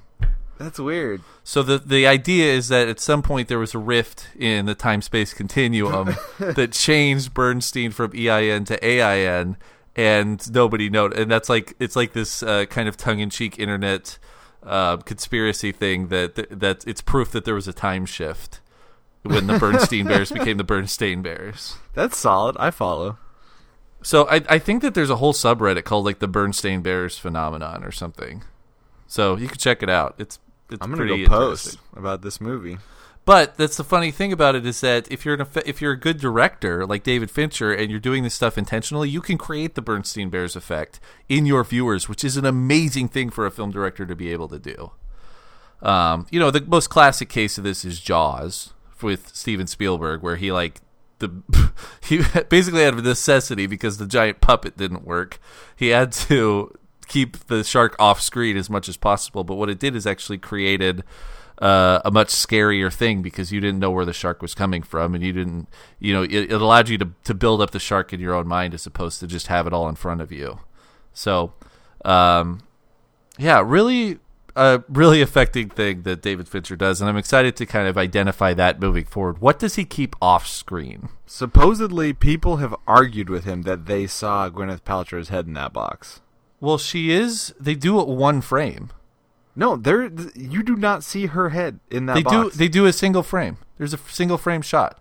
[0.60, 1.22] That's weird.
[1.44, 4.76] So the the idea is that at some point there was a rift in the
[4.76, 9.58] time space continuum that changed Bernstein from EIN to AIN,
[9.96, 11.18] and nobody noted.
[11.18, 14.20] And that's like it's like this uh, kind of tongue in cheek internet
[14.62, 18.60] uh, conspiracy thing that that it's proof that there was a time shift
[19.24, 21.76] when the Berenstein Bears became the Berenstain Bears.
[21.94, 22.56] That's solid.
[22.60, 23.18] I follow.
[24.02, 27.84] So I I think that there's a whole subreddit called like the Bernstein Bears phenomenon
[27.84, 28.44] or something.
[29.08, 30.16] So you can check it out.
[30.18, 31.98] It's it's I'm gonna pretty go post interesting.
[31.98, 32.78] about this movie.
[33.26, 36.00] But that's the funny thing about it is that if you're an, if you're a
[36.00, 39.82] good director like David Fincher and you're doing this stuff intentionally, you can create the
[39.84, 44.06] Bernstein Bears effect in your viewers, which is an amazing thing for a film director
[44.06, 44.92] to be able to do.
[45.82, 50.36] Um, you know, the most classic case of this is Jaws with Steven Spielberg, where
[50.36, 50.82] he like
[51.20, 51.32] the
[52.02, 55.40] he basically out of necessity because the giant puppet didn't work,
[55.76, 56.74] he had to
[57.08, 59.44] keep the shark off screen as much as possible.
[59.44, 61.04] But what it did is actually created
[61.60, 65.14] uh, a much scarier thing because you didn't know where the shark was coming from,
[65.14, 65.68] and you didn't,
[66.00, 68.48] you know, it, it allowed you to to build up the shark in your own
[68.48, 70.60] mind as opposed to just have it all in front of you.
[71.14, 71.54] So,
[72.06, 72.62] um,
[73.38, 74.20] yeah, really,
[74.60, 78.54] a really affecting thing that David Fincher does, and I'm excited to kind of identify
[78.54, 79.40] that moving forward.
[79.40, 81.10] What does he keep off screen?
[81.26, 86.22] Supposedly, people have argued with him that they saw Gwyneth Paltrow's head in that box.
[86.60, 87.54] Well, she is.
[87.60, 88.90] They do it one frame.
[89.56, 90.04] No, there
[90.36, 92.52] you do not see her head in that They box.
[92.54, 92.58] do.
[92.58, 93.58] They do a single frame.
[93.78, 95.00] There's a single frame shot.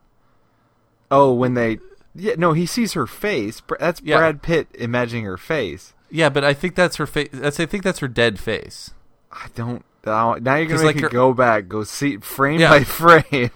[1.10, 1.78] oh, when they
[2.14, 3.62] yeah, no, he sees her face.
[3.78, 4.18] That's Yeah.
[4.18, 5.92] Brad Pitt imagining her face.
[6.10, 7.28] Yeah, but I think that's her face.
[7.32, 8.92] That's I think that's her dead face.
[9.32, 9.84] I don't.
[10.04, 12.70] Now you're gonna make like, me go back, go see frame Yeah.
[12.70, 13.50] by frame.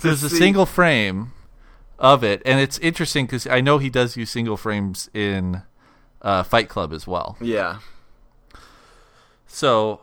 [0.00, 1.32] There's a single frame
[1.98, 5.62] of it, and it's interesting because I know he does use single frames in
[6.22, 7.36] uh, Fight Club as well.
[7.40, 7.78] Yeah,
[9.46, 10.02] So,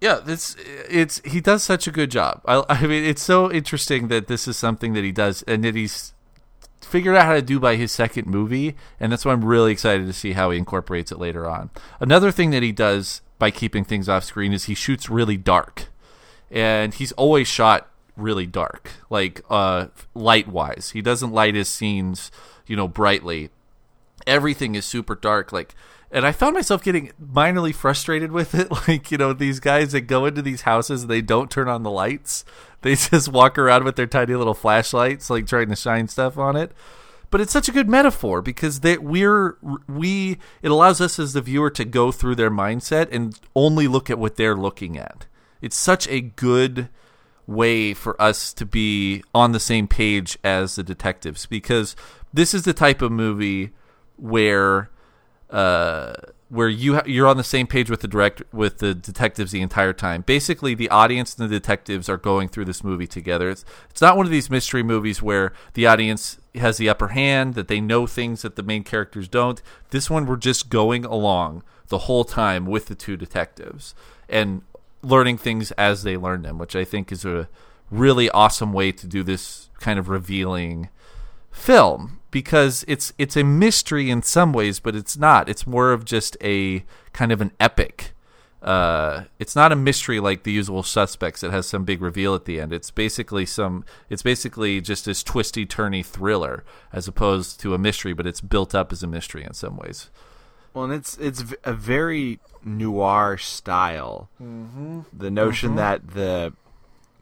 [0.00, 0.56] yeah, this
[0.88, 2.42] it's he does such a good job.
[2.46, 5.74] I, I mean, it's so interesting that this is something that he does, and that
[5.74, 6.12] he's
[6.82, 10.06] figured out how to do by his second movie, and that's why I'm really excited
[10.06, 11.70] to see how he incorporates it later on.
[12.00, 15.88] Another thing that he does by keeping things off screen is he shoots really dark,
[16.50, 20.90] and he's always shot really dark, like uh, light wise.
[20.90, 22.30] He doesn't light his scenes,
[22.66, 23.50] you know, brightly.
[24.26, 25.74] Everything is super dark like
[26.10, 28.68] and i found myself getting minorly frustrated with it.
[28.88, 31.90] Like you know these guys that go into these houses they don't turn on the
[31.90, 32.44] lights.
[32.82, 36.56] They just walk around with their tiny little flashlights like trying to shine stuff on
[36.56, 36.72] it
[37.30, 39.56] but it's such a good metaphor because they, we're
[39.88, 44.10] we it allows us as the viewer to go through their mindset and only look
[44.10, 45.26] at what they're looking at
[45.60, 46.88] it's such a good
[47.46, 51.94] way for us to be on the same page as the detectives because
[52.32, 53.70] this is the type of movie
[54.16, 54.90] where
[55.50, 56.14] uh,
[56.48, 59.62] where you ha- you're on the same page with the direct with the detectives the
[59.62, 60.22] entire time.
[60.22, 63.50] Basically, the audience and the detectives are going through this movie together.
[63.50, 67.54] It's it's not one of these mystery movies where the audience has the upper hand
[67.54, 69.62] that they know things that the main characters don't.
[69.90, 73.94] This one we're just going along the whole time with the two detectives
[74.28, 74.62] and
[75.02, 77.48] learning things as they learn them, which I think is a
[77.90, 80.88] really awesome way to do this kind of revealing
[81.50, 85.48] film because it's it's a mystery in some ways, but it's not.
[85.48, 88.12] It's more of just a kind of an epic.
[88.66, 92.46] Uh, it's not a mystery like the usual suspects that has some big reveal at
[92.46, 92.72] the end.
[92.72, 93.84] It's basically some.
[94.10, 98.74] It's basically just this twisty turny thriller as opposed to a mystery, but it's built
[98.74, 100.10] up as a mystery in some ways.
[100.74, 104.28] well, and it's it's v- a very noir style.
[104.42, 105.02] Mm-hmm.
[105.16, 106.52] The notion that the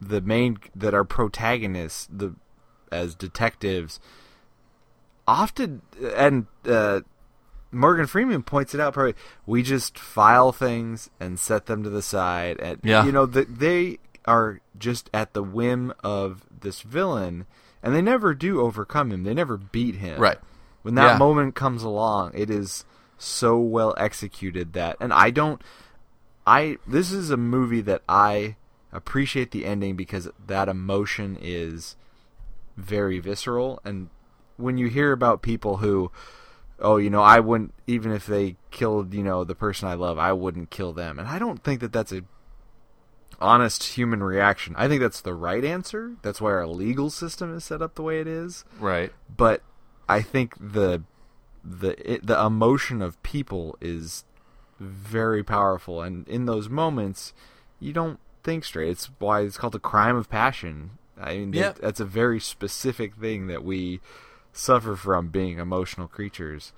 [0.01, 2.35] the main that our protagonists the
[2.91, 3.99] as detectives
[5.27, 5.81] often
[6.15, 7.01] and uh,
[7.75, 9.15] Morgan Freeman points it out probably
[9.45, 13.03] we just file things and set them to the side and Yeah.
[13.05, 17.45] you know that they are just at the whim of this villain
[17.83, 20.37] and they never do overcome him they never beat him Right.
[20.81, 21.17] when that Yeah.
[21.17, 22.85] moment comes along it is
[23.17, 25.61] so well executed that and I don't
[26.47, 28.55] I this is a movie that I
[28.91, 31.95] appreciate the ending because that emotion is
[32.77, 34.09] very visceral and
[34.57, 36.11] when you hear about people who,
[36.79, 40.17] oh, you know, I wouldn't even if they killed, you know, the person I love,
[40.17, 42.21] I wouldn't kill them, and I don't think that that's a
[43.41, 44.75] honest human reaction.
[44.77, 46.15] I think that's the right answer.
[46.21, 48.63] That's why our legal system is set up the way it is.
[48.79, 49.11] Right.
[49.35, 49.61] But
[50.07, 51.03] I think the
[51.63, 54.23] the it, the emotion of people is
[54.79, 57.33] very powerful, and in those moments,
[57.79, 58.89] you don't think straight.
[58.89, 60.91] It's why it's called the crime of passion.
[61.19, 61.71] I mean, Yeah.
[61.71, 64.01] that, that's a very specific thing that we
[64.55, 66.71] suffer from being emotional creatures.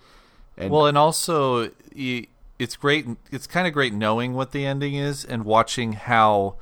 [0.58, 1.72] And Well, and also
[2.60, 3.08] it's great.
[3.32, 6.56] It's kind of great knowing what the ending is and watching how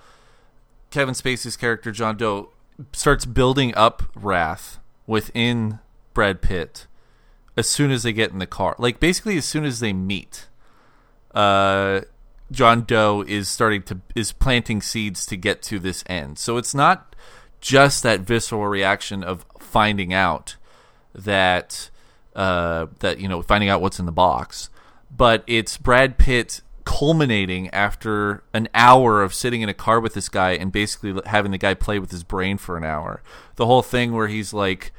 [0.92, 2.50] Kevin Spacey's character John Doe
[2.92, 5.80] starts building up wrath within
[6.14, 6.88] Brad Pitt
[7.58, 8.76] as soon as they get in the car.
[8.78, 10.48] Like basically, as soon as they meet,
[11.34, 12.02] uh,
[12.52, 16.38] John Doe is starting to is planting seeds to get to this end.
[16.38, 17.16] So it's not
[17.62, 20.58] just that visceral reaction of finding out
[21.16, 21.90] that
[22.36, 24.70] uh, that you know finding out what's in the box,
[25.16, 30.30] but it's Brad Pitt culminating after an hour of sitting in a car with this
[30.30, 33.24] guy and basically having the guy play with his brain for an hour.
[33.56, 34.92] The whole thing where he's like,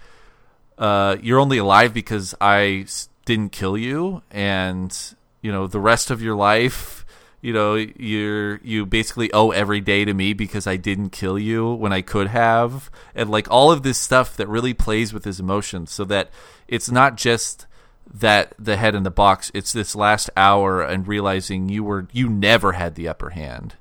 [0.79, 2.87] uh, "You're only alive because I
[3.25, 4.97] didn't kill you, and
[5.43, 7.06] you know the rest of your life."
[7.41, 11.73] You know, you're you basically owe every day to me because I didn't kill you
[11.73, 15.39] when I could have, and like all of this stuff that really plays with his
[15.39, 16.31] emotions, so that
[16.67, 17.67] it's not just
[18.13, 19.51] that the head in the box.
[19.55, 23.75] It's this last hour and realizing you were you never had the upper hand,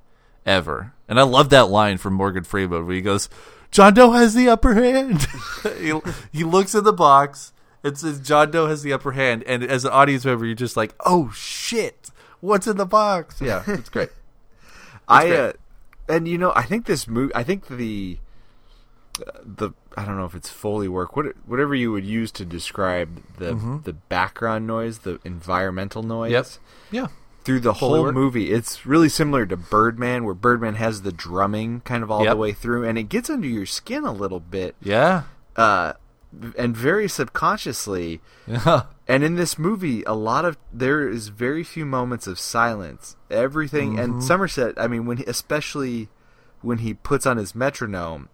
[0.46, 0.94] ever.
[1.08, 3.30] And I love that line from Morgan Freeman where he goes,
[3.72, 5.28] "John Doe has the upper hand."
[5.80, 5.94] he,
[6.32, 7.54] he looks at the box.
[7.84, 10.78] It says John Doe has the upper hand, and as an audience member, you're just
[10.78, 12.10] like, "Oh shit,
[12.46, 14.10] what's in the box?" Yeah, it's great.
[15.08, 15.40] I great.
[15.40, 15.54] uh,
[16.08, 18.18] and you know I think this movie I think the
[19.26, 22.46] uh, the I don't know if it's Foley work what whatever you would use to
[22.46, 26.48] describe the the background noise the environmental noise Yep.
[26.92, 27.08] Yeah.
[27.44, 28.14] through the Foley whole work.
[28.16, 32.32] movie it's really similar to Birdman where Birdman has the drumming kind of all Yep.
[32.34, 35.24] the way through and it gets under your skin a little bit Yeah.
[35.56, 35.94] uh
[36.58, 38.84] and very subconsciously Yeah.
[39.08, 43.16] and in this movie, a lot of there is very few moments of silence.
[43.32, 44.00] Everything Mm-hmm.
[44.16, 44.74] and Somerset.
[44.78, 46.10] I mean, when he, especially
[46.62, 48.30] when he puts on his metronome,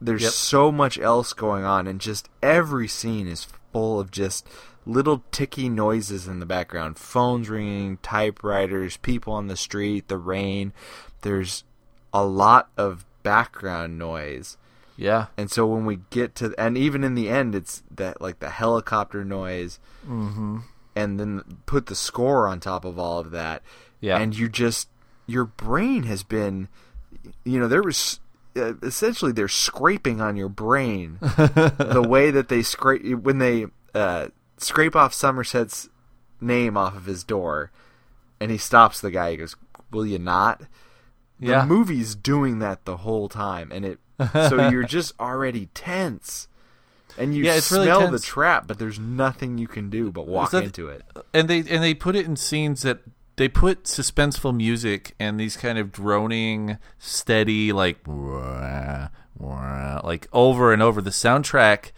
[0.00, 0.32] there's Yep.
[0.32, 4.46] so much else going on, and just every scene is full of just
[4.84, 10.72] little ticky noises in the background: phones ringing, typewriters, people on the street, the rain.
[11.22, 11.64] There's
[12.12, 14.56] a lot of background noise.
[14.96, 15.26] Yeah.
[15.36, 18.50] And so when we get to, and even in the end, it's that like the
[18.50, 19.78] helicopter noise,
[20.08, 20.58] Mm-hmm.
[20.94, 23.62] and then put the score on top of all of that.
[24.00, 24.18] Yeah.
[24.18, 24.88] And you just,
[25.26, 26.68] your brain has been,
[27.44, 28.20] you know, there was
[28.56, 34.28] uh, essentially they're scraping on your brain the way that they scrape when they uh,
[34.58, 35.88] scrape off Somerset's
[36.40, 37.70] name off of his door,
[38.40, 39.32] and he stops the guy.
[39.32, 39.56] He goes,
[39.90, 40.62] "Will you not?"
[41.40, 41.60] yeah.
[41.62, 43.98] The movie's doing that the whole time, and it
[44.32, 46.48] so you're just already tense,
[47.18, 50.26] and you Yeah, it's really smell the trap, but there's nothing you can do but
[50.26, 51.02] walk that- into it.
[51.34, 53.00] and they and they put it in scenes that
[53.36, 59.08] they put suspenseful music and these kind of droning, steady, like wah,
[59.38, 61.02] wah, like over and over.
[61.02, 61.90] The soundtrack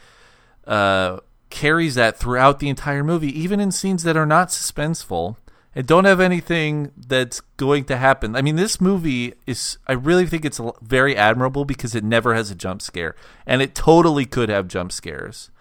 [0.67, 5.37] uh, carries that throughout the entire movie, even in scenes that are not suspenseful
[5.79, 8.35] and don't have anything that's going to happen.
[8.35, 9.79] I mean, this movie is.
[9.87, 13.15] I really think it's very admirable because it never has a jump scare,
[13.47, 15.53] and it totally could have jump scares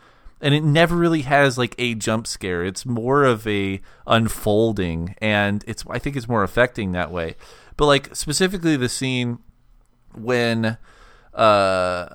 [0.42, 5.64] and it never really has like a jump scare it's more of a unfolding and
[5.66, 7.36] it's i think it's more affecting that way
[7.76, 9.40] but like specifically the scene
[10.14, 10.78] when
[11.34, 12.08] uh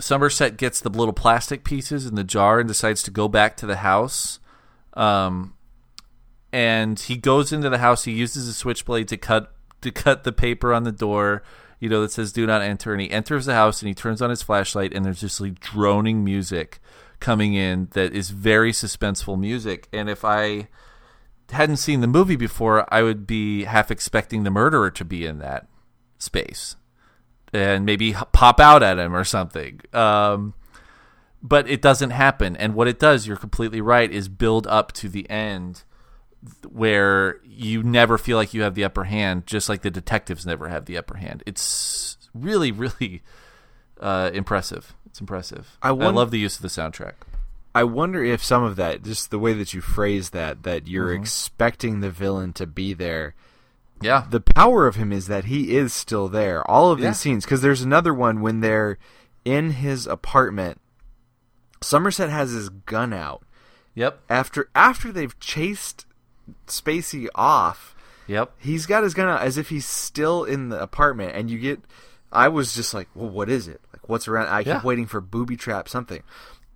[0.00, 3.64] somerset gets the little plastic pieces in the jar and decides to go back to
[3.64, 4.40] the house
[4.94, 5.54] um
[6.52, 10.32] and he goes into the house he uses a switchblade to cut to cut the
[10.32, 11.42] paper on the door
[11.80, 14.22] you know that says do not enter and he enters the house and he turns
[14.22, 16.80] on his flashlight and there's just like droning music
[17.20, 20.68] coming in that is very suspenseful music and if i
[21.50, 25.38] hadn't seen the movie before i would be half expecting the murderer to be in
[25.38, 25.66] that
[26.18, 26.76] space
[27.52, 30.54] and maybe pop out at him or something um
[31.40, 35.08] but it doesn't happen and what it does you're completely right is build up to
[35.08, 35.84] the end
[36.68, 40.68] where you never feel like you have the upper hand, just like the detectives never
[40.68, 41.42] have the upper hand.
[41.46, 43.22] It's really, really
[44.00, 44.94] uh, impressive.
[45.06, 45.76] It's impressive.
[45.82, 47.14] I I, love the use of the soundtrack.
[47.74, 51.08] I wonder if some of that, just the way that you phrase that, that you're
[51.12, 51.22] Mm-hmm.
[51.22, 53.34] expecting the villain to be there.
[54.00, 54.24] Yeah.
[54.30, 56.68] The power of him is that he is still there.
[56.70, 57.08] All of Yeah.
[57.08, 58.98] these scenes, because there's another one when they're
[59.44, 60.80] in his apartment
[61.80, 63.44] Somerset has his gun out
[63.94, 64.20] Yep.
[64.28, 66.06] after after they've chased
[66.66, 67.94] Spacey off.
[68.26, 68.52] Yep.
[68.58, 71.80] He's got his gun out as if he's still in the apartment, and you get.
[72.30, 73.80] I was just like, well, what is it?
[73.92, 74.48] Like, what's around?
[74.48, 74.74] I Yeah.
[74.76, 76.22] keep waiting for booby trap something,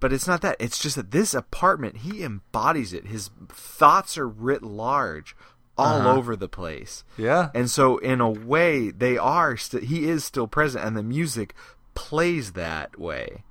[0.00, 0.56] but it's not that.
[0.58, 3.06] It's just that this apartment, he embodies it.
[3.08, 5.36] His thoughts are writ large,
[5.76, 6.12] all Uh-huh.
[6.14, 7.04] over the place.
[7.18, 7.50] Yeah.
[7.54, 9.58] And so, in a way, they are.
[9.58, 11.54] St- he is still present, and the music
[11.94, 13.44] plays that way.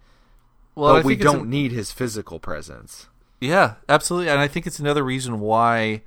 [0.73, 3.07] well, but we don't an- need his physical presence.
[3.41, 6.03] Yeah, absolutely, and I think it's another reason why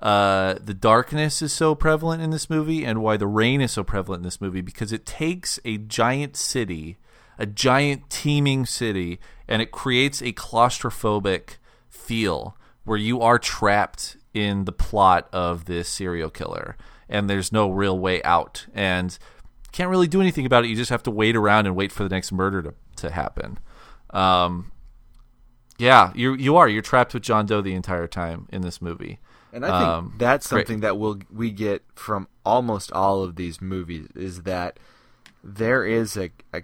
[0.00, 3.82] uh, the darkness is so prevalent in this movie, and why the rain is so
[3.82, 6.98] prevalent in this movie, because it takes a giant city,
[7.38, 9.18] a giant teeming city,
[9.48, 11.56] and it creates a claustrophobic
[11.88, 12.54] feel
[12.84, 16.76] where you are trapped in the plot of this serial killer,
[17.08, 19.18] and there's no real way out, and
[19.72, 20.68] can't really do anything about it.
[20.68, 23.58] You just have to wait around and wait for the next murder to to happen.
[24.10, 24.70] Um,
[25.78, 26.68] yeah, you you are.
[26.68, 29.18] You're trapped with John Doe the entire time in this movie.
[29.52, 30.66] And I think Um, that's great.
[30.66, 34.78] something that we'll we get from almost all of these movies is that
[35.42, 36.62] there is a, a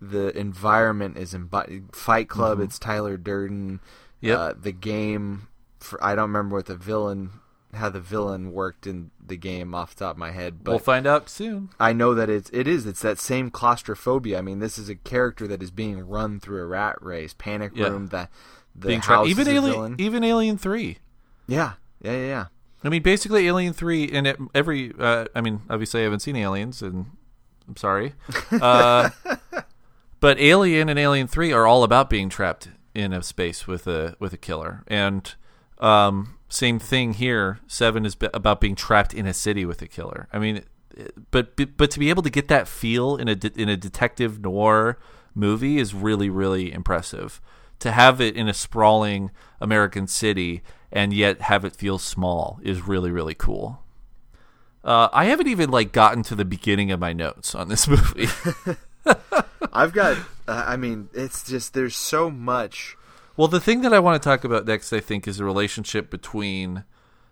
[0.00, 1.50] the environment is in
[1.92, 3.80] Fight Club, it's Tyler Durden.
[4.22, 4.34] Mm-hmm.
[4.34, 7.30] Uh, the game, for, I don't remember what the villain,
[7.74, 10.78] how the villain worked in the game off the top of my head, but we'll
[10.78, 11.70] find out soon.
[11.80, 14.38] I know that it's it is it's that same claustrophobia.
[14.38, 17.72] I mean, this is a character that is being run through a rat race, panic
[17.74, 17.88] Yeah.
[17.88, 18.06] room.
[18.08, 18.28] The
[18.74, 19.94] the Being trapped, house even Alien, villain.
[19.98, 20.98] even Alien Three.
[21.46, 22.44] yeah, yeah, yeah, yeah.
[22.84, 24.92] I mean, basically, Alien Three and it, every.
[24.98, 27.06] Uh, I mean, obviously, I haven't seen Aliens, and
[27.66, 28.14] I'm sorry,
[28.52, 29.10] uh,
[30.20, 34.14] but Alien and Alien Three are all about being trapped in a space with a
[34.20, 35.34] with a killer, and
[35.78, 37.60] um, same thing here.
[37.66, 40.28] Seven is about being trapped in a city with a killer.
[40.32, 40.64] I mean,
[41.30, 44.40] but but to be able to get that feel in a de- in a detective
[44.40, 44.98] noir
[45.34, 47.40] movie is really really impressive.
[47.80, 49.30] To have it in a sprawling
[49.60, 53.82] American city and yet have it feel small is really really cool.
[54.84, 58.28] Uh, I haven't even like gotten to the beginning of my notes on this movie.
[59.72, 60.16] I've got.
[60.48, 62.96] Uh, I mean, it's just there's so much.
[63.36, 66.10] Well, the thing that I want to talk about next, I think, is the relationship
[66.10, 66.84] between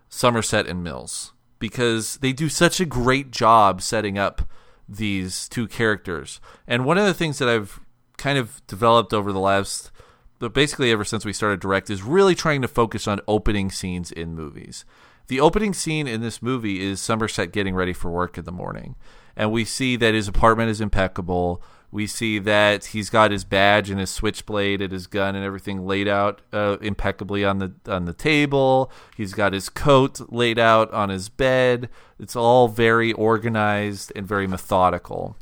[0.09, 4.43] Somerset and Mills because they do such a great job setting up
[4.89, 6.41] these two characters.
[6.67, 7.81] And one of the things that I've
[8.17, 9.91] kind of developed over the last,
[10.39, 14.13] but basically ever since we started direct, is really trying to focus on opening scenes
[14.13, 14.85] in movies.
[15.29, 18.95] The opening scene in this movie is Somerset getting ready for work in the morning.
[19.37, 21.63] And we see that his apartment is impeccable.
[21.95, 25.87] We see that he's got his badge and his switchblade and his gun and everything
[25.87, 28.91] laid out uh, impeccably on the on the table.
[29.17, 31.89] He's got his coat laid out on his bed.
[32.19, 35.37] It's all very organized and very methodical.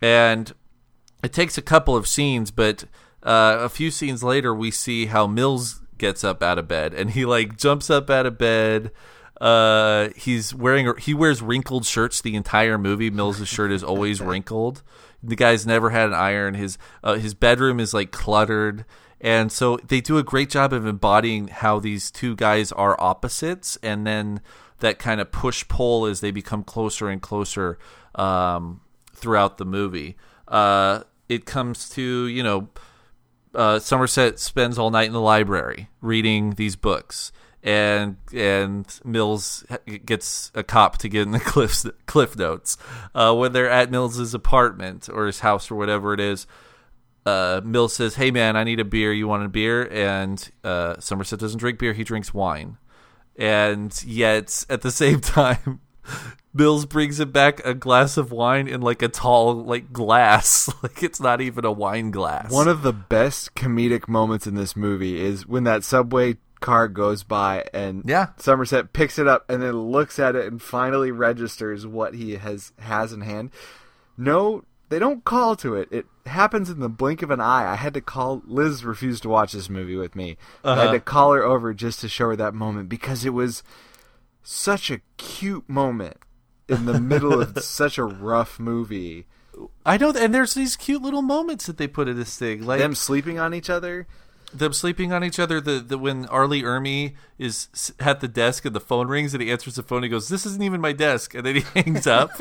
[0.00, 0.52] And
[1.24, 2.84] it takes a couple of scenes, but
[3.24, 7.10] uh, a few scenes later, we see how Mills gets up out of bed, and
[7.10, 8.92] he like jumps up out of bed.
[9.40, 13.10] Uh, he's wearing he wears wrinkled shirts the entire movie.
[13.10, 14.84] Mills' shirt is always wrinkled.
[15.22, 16.54] The guy's never had an iron.
[16.54, 18.84] His uh, his bedroom is like cluttered,
[19.20, 23.76] and so they do a great job of embodying how these two guys are opposites,
[23.82, 24.40] and then
[24.78, 27.78] that kind of push pull as they become closer and closer
[28.14, 28.80] um,
[29.14, 30.16] throughout the movie.
[30.48, 32.68] Uh, it comes to you know
[33.54, 37.32] uh, Somerset spends all night in the library reading these books,
[37.62, 39.64] and and Mills
[40.06, 42.76] gets a cop to get in the cliff cliff notes
[43.14, 46.46] uh, when they're at Mills's apartment or his house or whatever it is.
[47.26, 49.12] Uh, Mills says, "Hey man, I need a beer.
[49.12, 52.78] You want a beer?" And uh, Somerset doesn't drink beer; he drinks wine.
[53.36, 55.80] And yet, at the same time,
[56.54, 61.02] Mills brings him back a glass of wine in like a tall like glass, like
[61.02, 62.50] it's not even a wine glass.
[62.50, 67.22] One of the best comedic moments in this movie is when that subway car goes
[67.22, 68.28] by and Yeah.
[68.36, 72.72] Somerset picks it up and then looks at it and finally registers what he has
[72.78, 73.50] has in hand.
[74.16, 75.88] No, they don't call to it.
[75.90, 77.66] It happens in the blink of an eye.
[77.70, 80.36] I had to call Liz refused to watch this movie with me.
[80.64, 80.82] I Uh-huh.
[80.86, 83.62] had to call her over just to show her that moment because it was
[84.42, 86.16] such a cute moment
[86.68, 89.26] in the middle of such a rough movie.
[89.84, 92.78] I know, and there's these cute little moments that they put in this thing, like
[92.78, 94.06] Them sleeping on each other.
[94.52, 95.60] Them sleeping on each other.
[95.60, 96.46] The, the when R.
[96.46, 100.02] Lee Ermey is at the desk and the phone rings and he answers the phone,
[100.02, 102.30] he goes, "This isn't even my desk," and then he hangs up.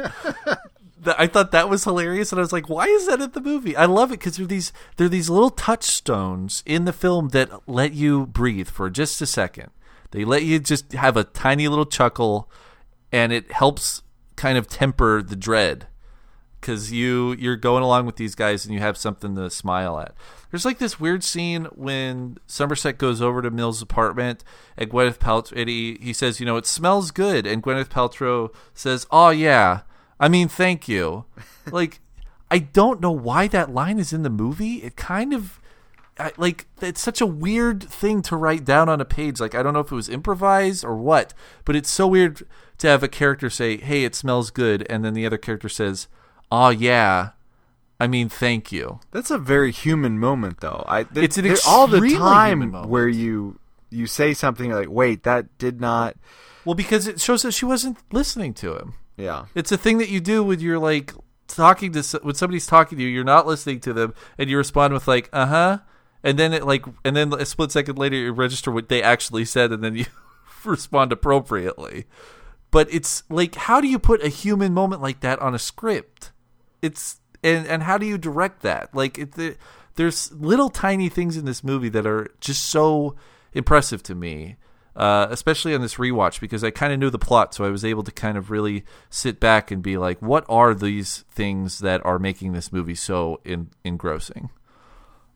[1.06, 3.76] I thought that was hilarious, and I was like, "Why is that in the movie?"
[3.76, 7.94] I love it because they're these they're these little touchstones in the film that let
[7.94, 9.72] you breathe for just a second.
[10.12, 12.50] They let you just have a tiny little chuckle,
[13.12, 14.02] and it helps
[14.36, 15.88] kind of temper the dread
[16.60, 20.14] because you you're going along with these guys and you have something to smile at.
[20.52, 24.44] There's like this weird scene when Somerset goes over to Mills' apartment
[24.78, 28.54] and Gwyneth Paltrow and he, he says, you know, it smells good, and Gwyneth Paltrow
[28.74, 29.82] says, "Oh yeah,
[30.20, 31.26] I mean, thank you."
[31.72, 32.00] like,
[32.50, 34.78] I don't know why that line is in the movie.
[34.78, 35.60] It kind of
[36.20, 39.40] I, like it's such a weird thing to write down on a page.
[39.40, 41.34] Like I don't know if it was improvised or what,
[41.64, 42.46] but it's so weird
[42.80, 46.08] to have a character say, "Hey, it smells good," and then the other character says,
[46.52, 47.30] "Oh yeah."
[48.02, 49.02] I mean, thank you.
[49.12, 50.86] That's a very human moment, though.
[50.88, 52.88] I th- It's an all the time moment.
[52.90, 56.16] where you you say something like, "Wait, that did not."
[56.66, 58.94] Well, because it shows that she wasn't listening to him.
[59.18, 61.14] Yeah, It's a thing that you do when you're like
[61.48, 64.94] talking to when somebody's talking to you, you're not listening to them, and you respond
[64.94, 65.78] with like, "Uh huh,"
[66.24, 69.44] and then it like, and then a split second later, you register what they actually
[69.44, 70.06] said, and then you
[70.64, 72.06] respond appropriately.
[72.72, 76.32] But it's like, how do you put a human moment like that on a script?
[76.82, 78.94] It's and and how do you direct that?
[78.94, 79.56] Like, it, the,
[79.96, 83.16] there's little tiny things in this movie that are just so
[83.54, 84.58] impressive to me
[85.00, 87.86] uh, especially on this rewatch because I kind of knew the plot, so I was
[87.86, 92.06] able to kind of really sit back and be like, what are these things that
[92.06, 94.50] are making this movie so in- engrossing?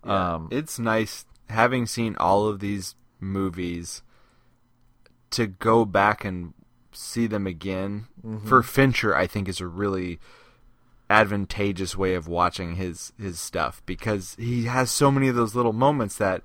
[0.04, 4.02] Um, it's nice having seen all of these movies
[5.30, 6.54] to go back and
[6.92, 8.08] see them again.
[8.22, 8.46] Mm-hmm.
[8.46, 10.20] For Fincher, I think is a really
[11.14, 15.74] advantageous way of watching his his stuff because he has so many of those little
[15.74, 16.42] moments that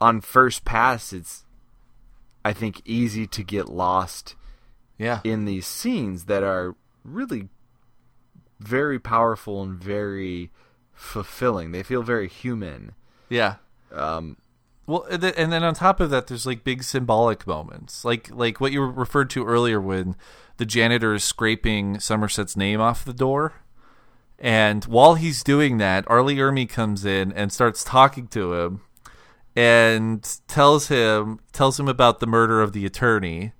[0.00, 1.44] on first pass it's
[2.44, 4.34] I think easy to get lost
[4.98, 7.48] yeah, in these scenes that are really
[8.60, 10.50] very powerful and very
[10.92, 11.72] fulfilling.
[11.72, 12.92] They feel very human.
[13.28, 13.56] yeah.
[13.92, 14.36] Um,
[14.86, 18.30] Well, and then, and then on top of that, there's like big symbolic moments, like
[18.30, 20.16] like what you referred to earlier when
[20.56, 23.52] the janitor is scraping Somerset's name off the door,
[24.42, 26.20] and while he's doing that, R.
[26.20, 28.80] Lee Ermey comes in and starts talking to him,
[29.54, 33.52] and tells him tells him about the murder of the attorney,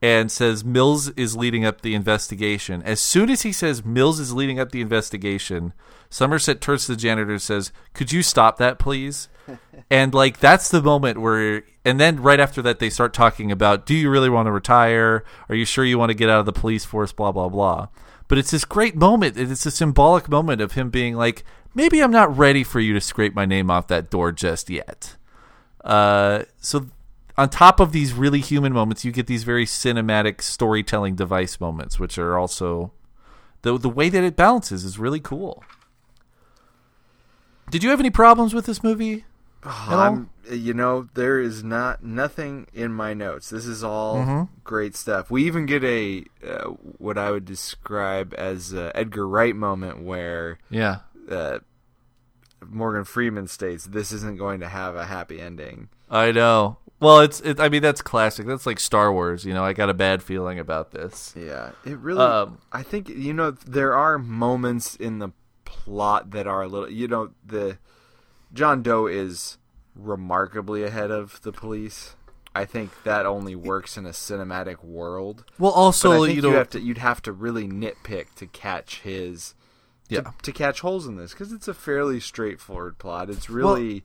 [0.00, 2.82] and says Mills is leading up the investigation.
[2.84, 5.74] As soon as he says Mills is leading up the investigation,
[6.08, 9.28] Somerset turns to the janitor and says, "Could you stop that, please?"
[9.90, 13.84] and like that's the moment where and then right after that they start talking about
[13.84, 16.46] do you really want to retire are you sure you want to get out of
[16.46, 17.86] the police force blah blah blah
[18.34, 22.10] but it's this great moment it's a symbolic moment of him being like maybe i'm
[22.10, 25.14] not ready for you to scrape my name off that door just yet.
[25.84, 26.88] Uh, so
[27.38, 32.00] on top of these really human moments you get these very cinematic storytelling device moments
[32.00, 32.90] which are also
[33.62, 35.62] the the way that it balances is really cool.
[37.70, 39.26] Did you have any problems with this movie
[39.64, 43.48] I'm, you know, there is not nothing in my notes.
[43.50, 44.42] This is all Mm-hmm.
[44.62, 45.30] great stuff.
[45.30, 46.64] We even get a uh,
[46.98, 50.98] what I would describe as a Edgar Wright moment where yeah
[51.30, 51.60] uh,
[52.66, 55.88] Morgan Freeman states this isn't going to have a happy ending.
[56.10, 56.78] I know.
[57.00, 58.46] Well, it's it, I mean that's classic.
[58.46, 59.44] That's like Star Wars.
[59.44, 61.34] You know, I got a bad feeling about this.
[61.36, 62.20] Yeah, it really.
[62.20, 65.30] Um, I think you know there are moments in the
[65.64, 66.90] plot that are a little.
[66.90, 67.78] You know, the
[68.54, 69.58] John Doe is
[69.94, 72.14] remarkably ahead of the police.
[72.54, 75.44] I think that only works in a cinematic world.
[75.58, 79.54] Well, also you, you have to you'd have to really nitpick to catch his
[80.08, 80.30] to, Yeah.
[80.42, 83.28] to catch holes in this because it's a fairly straightforward plot.
[83.28, 84.04] It's really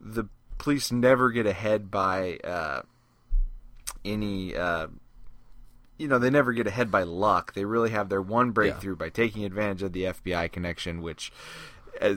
[0.00, 0.24] the
[0.56, 2.82] police never get ahead by uh,
[4.06, 4.86] any uh,
[5.98, 7.52] you know they never get ahead by luck.
[7.52, 11.30] They really have their one breakthrough by taking advantage of the FBI connection, which.
[12.00, 12.14] Uh,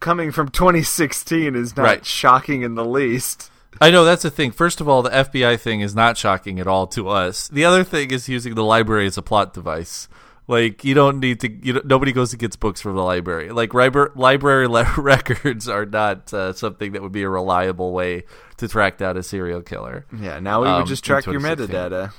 [0.00, 2.04] Coming from 2016 is not Right.
[2.06, 3.50] shocking in the least.
[3.80, 4.52] I know that's the thing.
[4.52, 7.48] First of all, the FBI thing is not shocking at all to us.
[7.48, 10.08] The other thing is using the library as a plot device.
[10.46, 11.50] Like you don't need to.
[11.50, 13.50] You nobody goes and gets books from the library.
[13.50, 14.66] Like library library
[14.98, 18.24] records are not uh, something that would be a reliable way
[18.58, 20.04] to track down a serial killer.
[20.16, 22.12] Yeah, now we Um, would just track your metadata.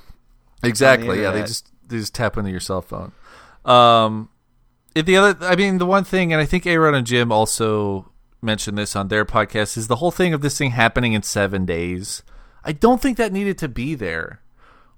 [0.64, 1.22] Exactly.
[1.22, 3.12] Yeah, they just they just tap into your cell phone.
[3.64, 4.30] Um,
[5.02, 8.78] the other, I mean, the one thing, and I think Aaron and Jim also mentioned
[8.78, 12.24] this on their podcast, is the whole thing of this thing happening in seven days.
[12.64, 14.42] I don't think that needed to be there.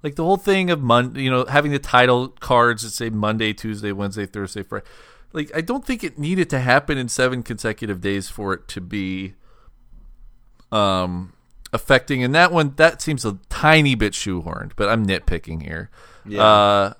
[0.02, 3.52] Like the whole thing of Mon, you know, having the title cards that say Monday,
[3.52, 4.86] Tuesday, Wednesday, Thursday, Friday.
[5.32, 8.80] Like I don't think it needed to happen in seven consecutive days for it to
[8.80, 9.34] be
[10.70, 11.32] um
[11.72, 15.90] affecting and that one that seems a tiny bit shoehorned but i'm nitpicking here
[16.26, 16.42] Yeah.
[16.42, 16.92] uh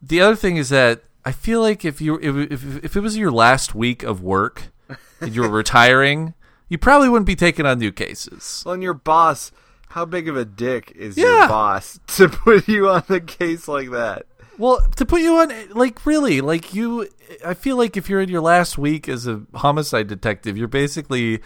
[0.00, 3.16] the other thing is that i feel like if you if, if, if it was
[3.16, 4.68] your last week of work
[5.20, 6.34] and you were retiring
[6.68, 9.52] you probably wouldn't be taking on new cases Well, and your boss,
[9.90, 11.40] how big of a dick is Yeah.
[11.40, 14.24] your boss to put you on the case like that?
[14.58, 17.08] Well, to put you on, like, really, like you,
[17.44, 21.40] I feel like if you're in your last week as a homicide detective, you're basically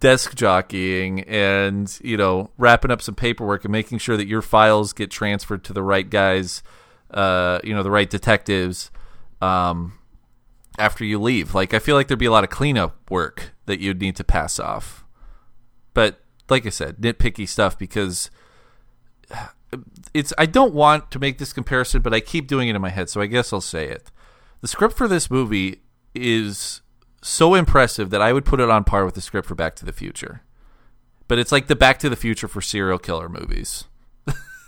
[0.00, 4.92] desk jockeying and you know wrapping up some paperwork and making sure that your files
[4.92, 6.62] get transferred to the right guys,
[7.12, 8.90] uh, you know, the right detectives.
[9.40, 9.98] Um,
[10.78, 13.80] after you leave, like I feel like there'd be a lot of cleanup work that
[13.80, 15.04] you'd need to pass off.
[15.94, 18.30] But like I said, nitpicky stuff because
[20.14, 22.90] it's I don't want to make this comparison, but I keep doing it in my
[22.90, 24.10] head, so I guess I'll say it.
[24.60, 25.82] The script for this movie
[26.14, 26.80] is
[27.22, 29.84] so impressive that I would put it on par with the script for Back to
[29.84, 30.42] the Future.
[31.28, 33.84] But it's like the Back to the Future for serial killer movies.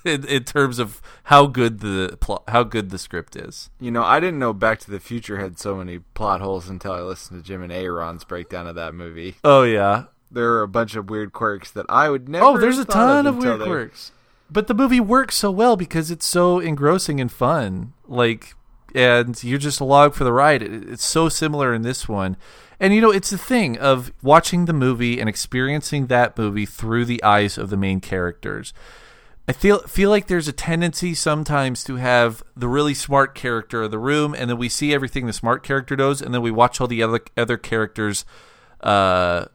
[0.09, 3.71] In, in, terms of how good the plot, how good the script is.
[3.79, 6.93] You know, I didn't know Back to the Future had so many plot holes until
[6.93, 9.37] I listened to Jim and Aaron's breakdown of that movie.
[9.45, 12.45] Oh yeah, there are a bunch of weird quirks that I would never.
[12.45, 14.13] Oh, there's a ton of, of weird quirks.
[14.51, 17.93] But the movie works so well because it's so engrossing and fun.
[18.07, 18.55] Like,
[18.95, 20.63] and you're just along for the ride.
[20.63, 22.37] It's so similar in this one.
[22.81, 27.05] And you know, it's the thing of watching the movie and experiencing that movie through
[27.05, 28.73] the eyes of the main characters.
[29.49, 33.91] I feel feel like there's a tendency sometimes to have the really smart character of
[33.91, 36.83] the room, and then we see everything the smart character does, and then we watch
[36.83, 38.27] all the other other characters,
[38.83, 39.47] uh,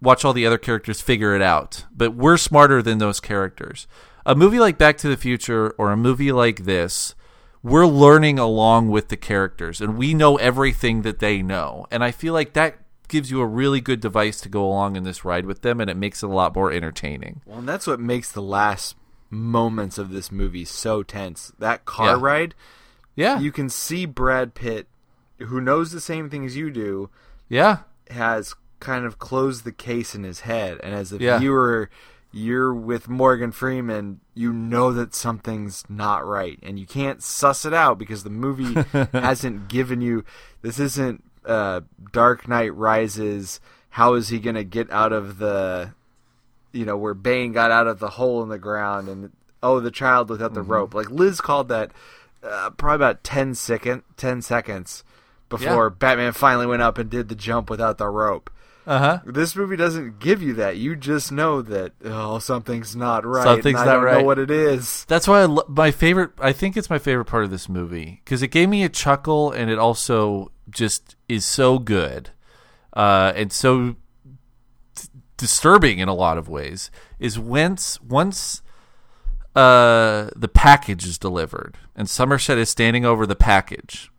[0.00, 1.84] watch all the other characters figure it out.
[1.94, 3.86] But we're smarter than those characters.
[4.24, 7.14] A movie like Back to the Future or a movie like this,
[7.62, 12.10] we're learning along with the characters, and we know everything that they know, and I
[12.10, 12.78] feel like that
[13.08, 15.90] gives you a really good device to go along in this ride with them, and
[15.90, 17.42] it makes it a lot more entertaining.
[17.44, 18.96] Well, and that's what makes the last
[19.30, 21.52] moments of this movie so tense.
[21.58, 22.18] That car yeah.
[22.20, 22.54] ride,
[23.14, 24.86] yeah, you can see Brad Pitt,
[25.38, 27.10] who knows the same thing as you do,
[27.48, 27.78] yeah,
[28.10, 31.38] has kind of closed the case in his head, and as a yeah.
[31.38, 31.90] viewer,
[32.32, 37.72] you're with Morgan Freeman, you know that something's not right, and you can't suss it
[37.72, 38.74] out because the movie
[39.12, 40.24] hasn't given you.
[40.62, 41.80] This isn't uh,
[42.12, 43.60] Dark Knight Rises.
[43.90, 45.94] How is he going to get out of the
[46.76, 49.90] you know, where Bane got out of the hole in the ground and oh, the
[49.90, 50.72] child without the mm-hmm.
[50.72, 50.94] rope.
[50.94, 51.90] Like Liz called that
[52.42, 55.04] uh, probably about 10 second 10 seconds
[55.48, 55.96] before yeah.
[55.98, 58.50] Batman finally went up and did the jump without the rope.
[58.86, 59.18] Uh-huh.
[59.24, 60.76] This movie doesn't give you that.
[60.76, 63.42] You just know that oh something's not right.
[63.42, 64.18] Something's not right.
[64.18, 65.04] Know what it is.
[65.06, 66.30] That's why I lo- my favorite.
[66.38, 69.50] I think it's my favorite part of this movie because it gave me a chuckle
[69.50, 72.30] and it also just is so good,
[72.92, 73.96] uh, and so
[75.36, 78.62] disturbing in a lot of ways is once once
[79.54, 84.10] uh, the package is delivered and Somerset is standing over the package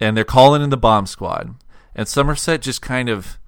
[0.00, 1.54] and they're calling in the bomb squad
[1.94, 3.38] and Somerset just kind of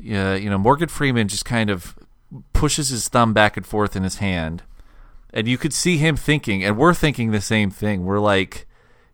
[0.00, 1.96] uh, you know Morgan Freeman just kind of
[2.52, 4.62] pushes his thumb back and forth in his hand
[5.32, 8.04] and you could see him thinking and we're thinking the same thing.
[8.04, 8.66] We're like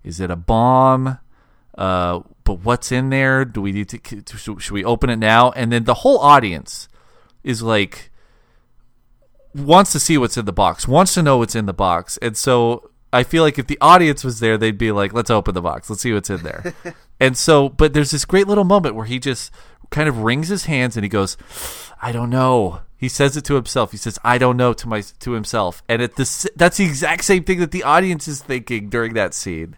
[0.02, 1.18] is it a bomb?
[1.76, 3.44] Uh, but what's in there?
[3.44, 5.50] Do we need to should we open it now?
[5.52, 6.88] And then the whole audience
[7.44, 8.10] is like
[9.54, 12.36] wants to see what's in the box, wants to know what's in the box, and
[12.36, 15.62] so I feel like if the audience was there, they'd be like, "Let's open the
[15.62, 16.74] box, let's see what's in there."
[17.20, 19.52] and so, but there's this great little moment where he just
[19.90, 21.36] kind of wrings his hands and he goes,
[22.02, 23.92] "I don't know." He says it to himself.
[23.92, 27.24] He says, "I don't know" to my to himself, and it this that's the exact
[27.24, 29.76] same thing that the audience is thinking during that scene.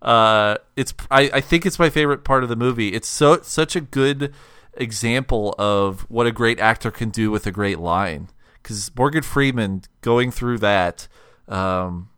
[0.00, 2.88] Uh, it's I, I think it's my favorite part of the movie.
[2.88, 4.32] It's so such a good
[4.74, 8.28] example of what a great actor can do with a great line.
[8.62, 11.08] Because Morgan Freeman going through that,
[11.48, 12.10] um,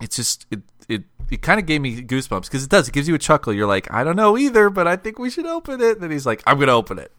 [0.00, 2.88] it's just it it it kind of gave me goosebumps because it does.
[2.88, 3.52] It gives you a chuckle.
[3.52, 5.92] You're like, I don't know either, but I think we should open it.
[5.92, 7.12] And then he's like, I'm gonna open it.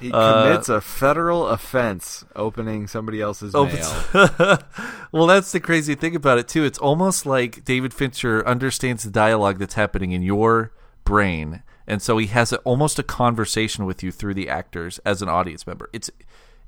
[0.00, 4.58] He uh, commits a federal offense opening somebody else's opens- mail.
[5.12, 6.64] well, that's the crazy thing about it too.
[6.64, 10.72] It's almost like David Fincher understands the dialogue that's happening in your
[11.04, 15.22] brain and so he has a, almost a conversation with you through the actors as
[15.22, 15.90] an audience member.
[15.92, 16.10] It's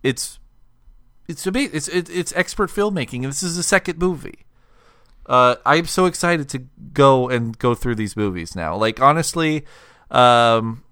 [0.02, 0.38] it's
[1.28, 4.46] it's It's it's, it's expert filmmaking, and this is the second movie.
[5.26, 6.58] Uh, I'm so excited to
[6.92, 8.76] go and go through these movies now.
[8.76, 9.64] Like honestly,
[10.10, 10.84] um,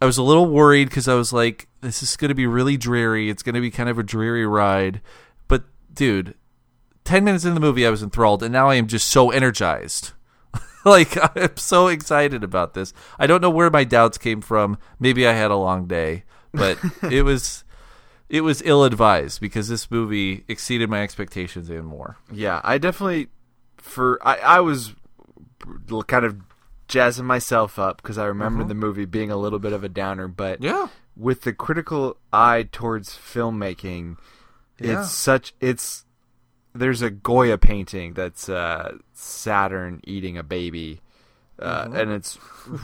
[0.00, 2.76] I was a little worried because I was like, this is going to be really
[2.76, 3.28] dreary.
[3.28, 5.02] It's going to be kind of a dreary ride.
[5.48, 6.34] But dude,
[7.04, 10.12] ten minutes in the movie, I was enthralled, and now I am just so energized.
[10.84, 12.92] like I'm so excited about this.
[13.18, 14.78] I don't know where my doubts came from.
[14.98, 16.78] Maybe I had a long day, but
[17.10, 17.64] it was
[18.28, 22.18] it was ill advised because this movie exceeded my expectations and more.
[22.32, 23.28] Yeah, I definitely
[23.76, 24.94] for I I was
[26.06, 26.36] kind of
[26.88, 28.68] jazzing myself up because I remember mm-hmm.
[28.68, 32.68] the movie being a little bit of a downer, but yeah, with the critical eye
[32.70, 34.16] towards filmmaking,
[34.78, 35.02] yeah.
[35.02, 36.04] it's such it's
[36.78, 41.00] there's a Goya painting that's uh, Saturn eating a baby,
[41.58, 41.96] uh, Mm-hmm.
[41.96, 42.38] and it's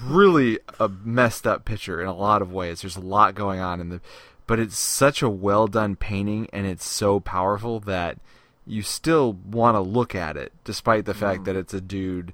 [0.04, 2.82] really a messed up picture in a lot of ways.
[2.82, 4.00] There's a lot going on in the,
[4.46, 8.18] but it's such a well done painting, and it's so powerful that
[8.66, 11.16] you still want to look at it, despite the Mm.
[11.20, 12.32] fact that it's a dude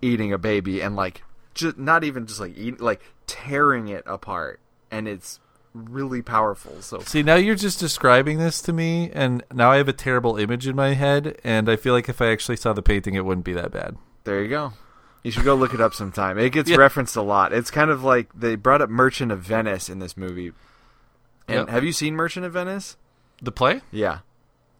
[0.00, 1.22] eating a baby and like
[1.54, 4.58] just not even just like eating, like tearing it apart,
[4.90, 5.38] and it's
[5.74, 6.80] really powerful.
[6.82, 10.36] So See, now you're just describing this to me, and now I have a terrible
[10.36, 13.24] image in my head, and I feel like if I actually saw the painting, it
[13.24, 13.96] wouldn't be that bad.
[14.24, 14.72] There you go.
[15.22, 16.38] You should go look it up sometime.
[16.38, 16.76] It gets Yeah.
[16.76, 17.52] referenced a lot.
[17.52, 20.52] It's kind of like they brought up Merchant of Venice in this movie.
[21.48, 21.68] And Yep.
[21.68, 22.96] have you seen Merchant of Venice?
[23.40, 23.82] The play?
[23.90, 24.18] Yeah.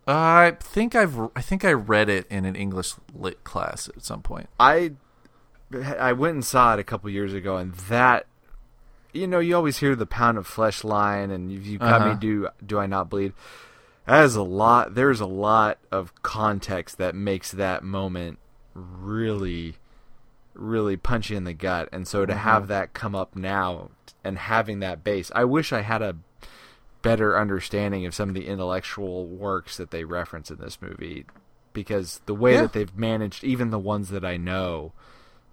[0.06, 4.20] I think I've I think I read it in an English lit class at some
[4.20, 4.48] point.
[4.58, 4.92] I
[5.98, 8.26] I went and saw it a couple years ago and that
[9.12, 12.10] you know, you always hear the pound of flesh line and if you cut me
[12.12, 12.18] Uh-huh.
[12.20, 13.32] do do I not bleed?
[14.06, 18.38] That is a lot there's a lot of context that makes that moment
[18.74, 19.76] really
[20.54, 23.90] really punch you in the gut and so to have that come up now
[24.22, 26.16] and having that base i wish i had a
[27.00, 31.24] better understanding of some of the intellectual works that they reference in this movie
[31.72, 32.62] because the way Yeah.
[32.62, 34.92] that they've managed even the ones that i know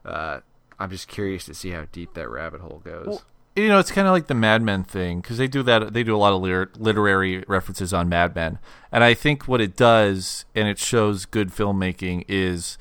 [0.06, 0.40] uh,
[0.80, 3.22] i'm just curious to see how deep that rabbit hole goes Well,
[3.56, 5.94] you know, it's kind of like the Mad Men thing because they do that.
[5.94, 8.60] They do a lot of lit- literary references on Mad Men,
[8.92, 12.78] and I think what it does, and it shows good filmmaking, is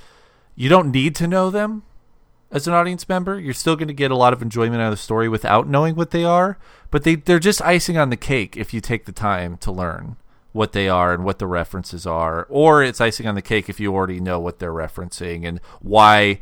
[0.55, 1.83] you don't need to know them
[2.51, 3.39] as an audience member.
[3.39, 5.95] You're still going to get a lot of enjoyment out of the story without knowing
[5.95, 6.59] what they are,
[6.91, 10.17] but they they're just icing on the cake if you take the time to learn
[10.53, 13.79] what they are and what the references are, or it's icing on the cake if
[13.79, 16.41] you already know what they're referencing and why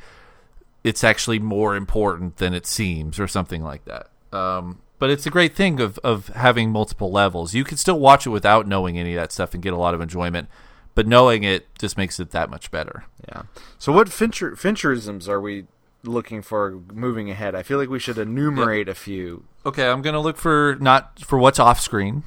[0.84, 4.08] it's actually more important than it seems or something like that.
[4.36, 7.54] Um, but it's a great thing of, of having multiple levels.
[7.54, 9.94] You can still watch it without knowing any of that stuff and get a lot
[9.94, 10.48] of enjoyment,
[10.94, 13.04] but knowing it just makes it that much better.
[13.28, 13.42] yeah.
[13.78, 15.66] So what fincher fincherisms are we
[16.02, 17.54] looking for moving ahead?
[17.54, 19.44] I feel like we should enumerate a few.
[19.66, 22.22] Okay, I'm gonna look for not for what's off screen,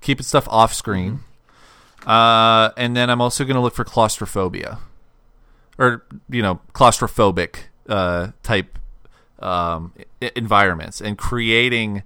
[0.00, 1.20] keeping stuff off screen,
[2.06, 4.78] uh, and then I'm also gonna look for claustrophobia,
[5.78, 7.54] or you know, claustrophobic
[7.88, 8.78] uh, type
[9.42, 9.92] um,
[10.36, 12.02] environments, and creating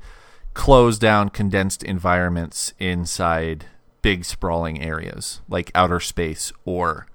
[0.55, 3.67] closed down, condensed environments inside
[4.03, 7.07] big sprawling areas like outer space or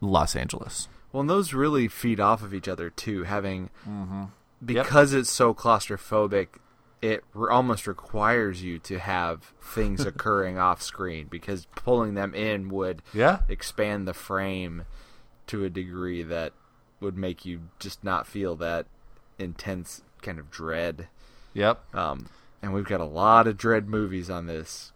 [0.00, 0.88] Los Angeles.
[1.12, 3.24] Well, and those really feed off of each other too.
[3.24, 4.24] Having Mm-hmm.
[4.64, 6.48] because it's so claustrophobic,
[7.00, 12.68] it re- almost requires you to have things occurring off screen because pulling them in
[12.68, 13.40] would Yeah.
[13.48, 14.84] expand the frame
[15.48, 16.52] to a degree that
[17.00, 18.86] would make you just not feel that
[19.38, 21.08] intense kind of dread.
[21.54, 21.94] Yep.
[21.94, 22.28] Um,
[22.62, 24.92] and we've got a lot of dread movies on this.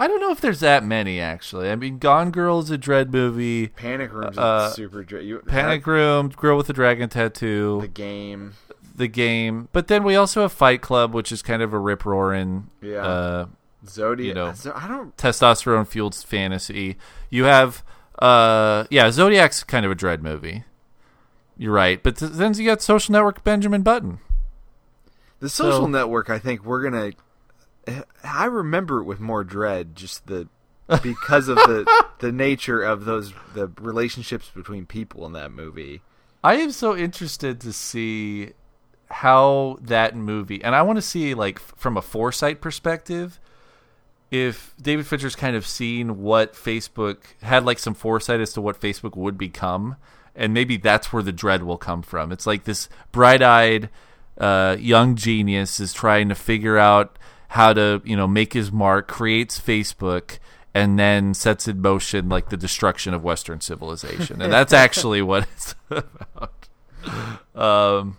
[0.00, 1.68] I don't know if there's that many actually.
[1.70, 3.66] I mean, Gone Girl is a dread movie.
[3.68, 5.24] Panic Room's Uh, super dread.
[5.24, 8.54] You, Panic Room, Girl with the Dragon Tattoo, the game.
[8.94, 9.68] the game.
[9.72, 13.04] But then we also have Fight Club, which is kind of a rip roaring, Yeah.
[13.04, 13.46] uh,
[13.88, 14.28] Zodiac.
[14.28, 14.54] you know.
[14.74, 15.16] I don't.
[15.16, 16.96] testosterone fueled fantasy.
[17.28, 17.82] You have,
[18.20, 20.62] uh, yeah, Zodiac's kind of a dread movie.
[21.58, 24.20] You're right, but th- then you got Social Network, Benjamin Button.
[25.40, 27.12] The social So- network, I think we're gonna.
[28.22, 30.48] I remember it with more dread, just the
[31.02, 36.00] because of the the nature of those the relationships between people in that movie.
[36.44, 38.52] I am so interested to see
[39.10, 43.40] how that movie, and I want to see like from a foresight perspective,
[44.30, 48.80] if David Fincher's kind of seen what Facebook had like some foresight as to what
[48.80, 49.96] Facebook would become,
[50.38, 52.32] and maybe that's where the dread will come from.
[52.32, 53.90] It's like this bright-eyed
[54.38, 57.18] uh, young genius is trying to figure out
[57.48, 60.38] how to you know make his mark, creates Facebook.
[60.74, 65.44] And then sets in motion like the destruction of Western civilization, and that's actually what
[65.44, 66.68] it's about.
[67.56, 68.18] Um,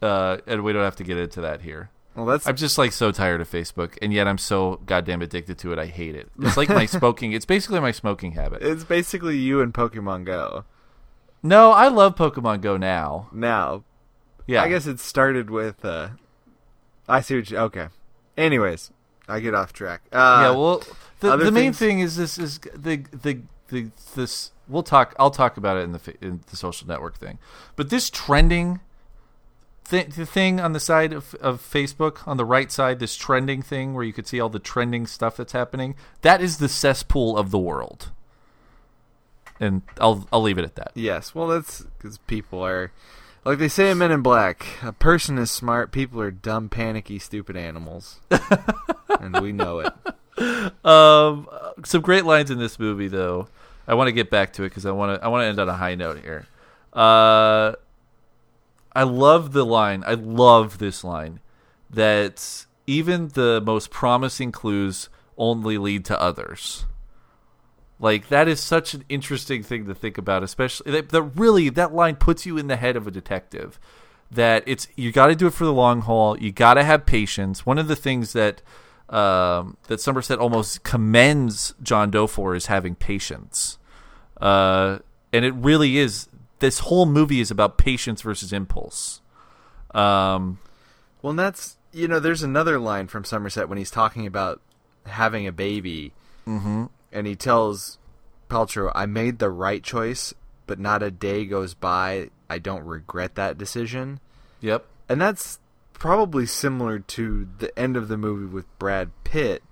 [0.00, 1.90] uh, and we don't have to get into that here.
[2.18, 5.56] Well, that's I'm just like so tired of Facebook, and yet I'm so goddamn addicted
[5.58, 5.78] to it.
[5.78, 6.28] I hate it.
[6.40, 7.32] It's like my smoking.
[7.32, 8.60] It's basically my smoking habit.
[8.60, 10.64] it's basically you and Pokemon Go.
[11.44, 13.28] No, I love Pokemon Go now.
[13.32, 13.84] Now,
[14.48, 15.84] Yeah, I guess it started with.
[15.84, 16.08] uh
[17.08, 17.56] I see what you.
[17.58, 17.86] Okay.
[18.36, 18.90] Anyways,
[19.28, 20.02] I get off track.
[20.12, 20.50] Uh, yeah.
[20.50, 20.82] Well,
[21.20, 24.50] the, the main things- thing is this is the the the this.
[24.66, 25.14] We'll talk.
[25.20, 27.38] I'll talk about it in the in the social network thing,
[27.76, 28.80] but this trending.
[29.90, 33.62] Th- the thing on the side of, of Facebook, on the right side, this trending
[33.62, 37.38] thing where you could see all the trending stuff that's happening, that is the cesspool
[37.38, 38.10] of the world.
[39.60, 40.92] And I'll I'll leave it at that.
[40.94, 42.92] Yes, well, that's because people are,
[43.44, 47.18] like they say in Men in Black, a person is smart, people are dumb, panicky,
[47.18, 48.20] stupid animals.
[49.20, 50.84] and we know it.
[50.84, 51.48] um,
[51.84, 53.48] some great lines in this movie, though.
[53.88, 55.24] I want to get back to it because I want to.
[55.24, 56.46] I want to end on a high note here.
[56.92, 57.72] Uh,
[58.92, 60.02] I love the line.
[60.06, 61.40] I love this line
[61.90, 66.86] that even the most promising clues only lead to others.
[68.00, 71.94] Like that is such an interesting thing to think about, especially that, that really that
[71.94, 73.78] line puts you in the head of a detective.
[74.30, 76.38] That it's you got to do it for the long haul.
[76.38, 77.64] You got to have patience.
[77.64, 78.62] One of the things that
[79.08, 83.78] um, that Somerset almost commends John Doe for is having patience,
[84.40, 84.98] uh,
[85.32, 86.28] and it really is.
[86.60, 89.20] This whole movie is about patience versus impulse.
[89.92, 90.58] Um,
[91.22, 94.60] well, and that's you know, there's another line from Somerset when he's talking about
[95.06, 96.12] having a baby,
[96.46, 96.86] mm-hmm.
[97.12, 97.98] and he tells
[98.48, 100.34] Paltrow, "I made the right choice,
[100.66, 104.20] but not a day goes by I don't regret that decision."
[104.60, 105.58] Yep, and that's
[105.92, 109.62] probably similar to the end of the movie with Brad Pitt,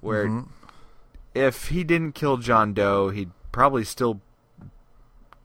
[0.00, 0.50] where mm-hmm.
[1.34, 4.20] if he didn't kill John Doe, he'd probably still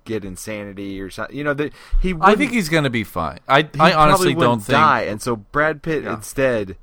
[0.05, 1.35] get insanity or something.
[1.35, 2.15] You know, that he.
[2.21, 3.39] I think he's going to be fine.
[3.47, 6.15] I I honestly don't think die, and so Brad Pitt yeah.
[6.15, 6.77] instead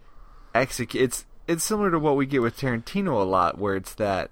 [0.55, 1.03] execute.
[1.03, 4.31] It's it's similar to what we get with Tarantino a lot, where it's that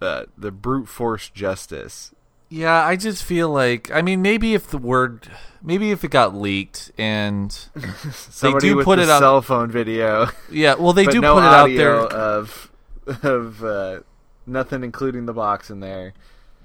[0.00, 2.14] uh, the brute force justice.
[2.48, 5.26] Yeah, I just feel like I mean maybe if the word
[5.62, 7.50] maybe if it got leaked and
[8.42, 10.28] they do put it out cell phone video.
[10.50, 12.70] Yeah, well they do no put it out there of
[13.22, 14.00] of uh,
[14.46, 16.12] nothing including the box in there.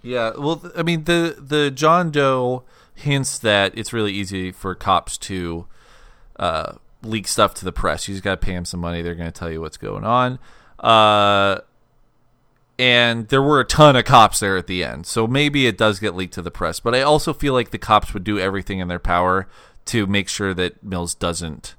[0.02, 2.64] Yeah, well, I mean the the John Doe
[2.96, 5.66] hints that it's really easy for cops to
[6.38, 6.74] uh,
[7.04, 8.08] leak stuff to the press.
[8.08, 10.04] You just got to pay them some money; they're going to tell you what's going
[10.04, 10.40] on.
[10.80, 11.60] Uh,
[12.80, 16.00] and there were a ton of cops there at the end, so maybe it does
[16.00, 16.80] get leaked to the press.
[16.80, 19.48] But I also feel like the cops would do everything in their power
[19.86, 21.76] to make sure that Mills doesn't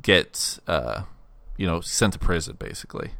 [0.00, 1.02] get, uh,
[1.56, 3.12] you know, sent to prison, basically.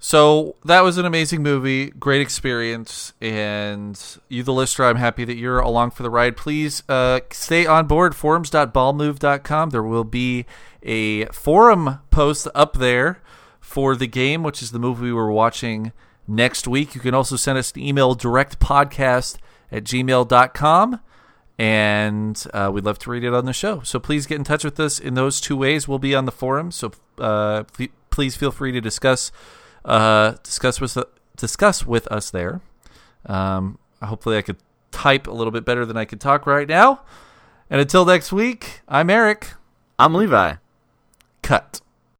[0.00, 5.36] So that was an amazing movie, great experience, and you, the listener, I'm happy that
[5.36, 6.36] you're along for the ride.
[6.36, 8.14] Please uh, stay on board.
[8.14, 9.70] Forums.ballmove.com.
[9.70, 10.46] There will be
[10.84, 13.20] a forum post up there
[13.60, 15.92] for the game, which is the movie we were watching
[16.28, 16.94] next week.
[16.94, 19.38] You can also send us an email, directpodcast
[19.72, 21.00] at gmail.com,
[21.58, 23.80] and uh, we'd love to read it on the show.
[23.80, 25.88] So please get in touch with us in those two ways.
[25.88, 27.64] We'll be on the forum, so uh,
[28.10, 29.32] please feel free to discuss
[29.84, 30.98] uh, discuss with
[31.36, 32.60] discuss with us there.
[33.26, 34.56] Um, hopefully, I could
[34.90, 37.02] type a little bit better than I could talk right now.
[37.70, 39.52] And until next week, I'm Eric.
[39.98, 40.54] I'm Levi.
[41.42, 41.80] Cut.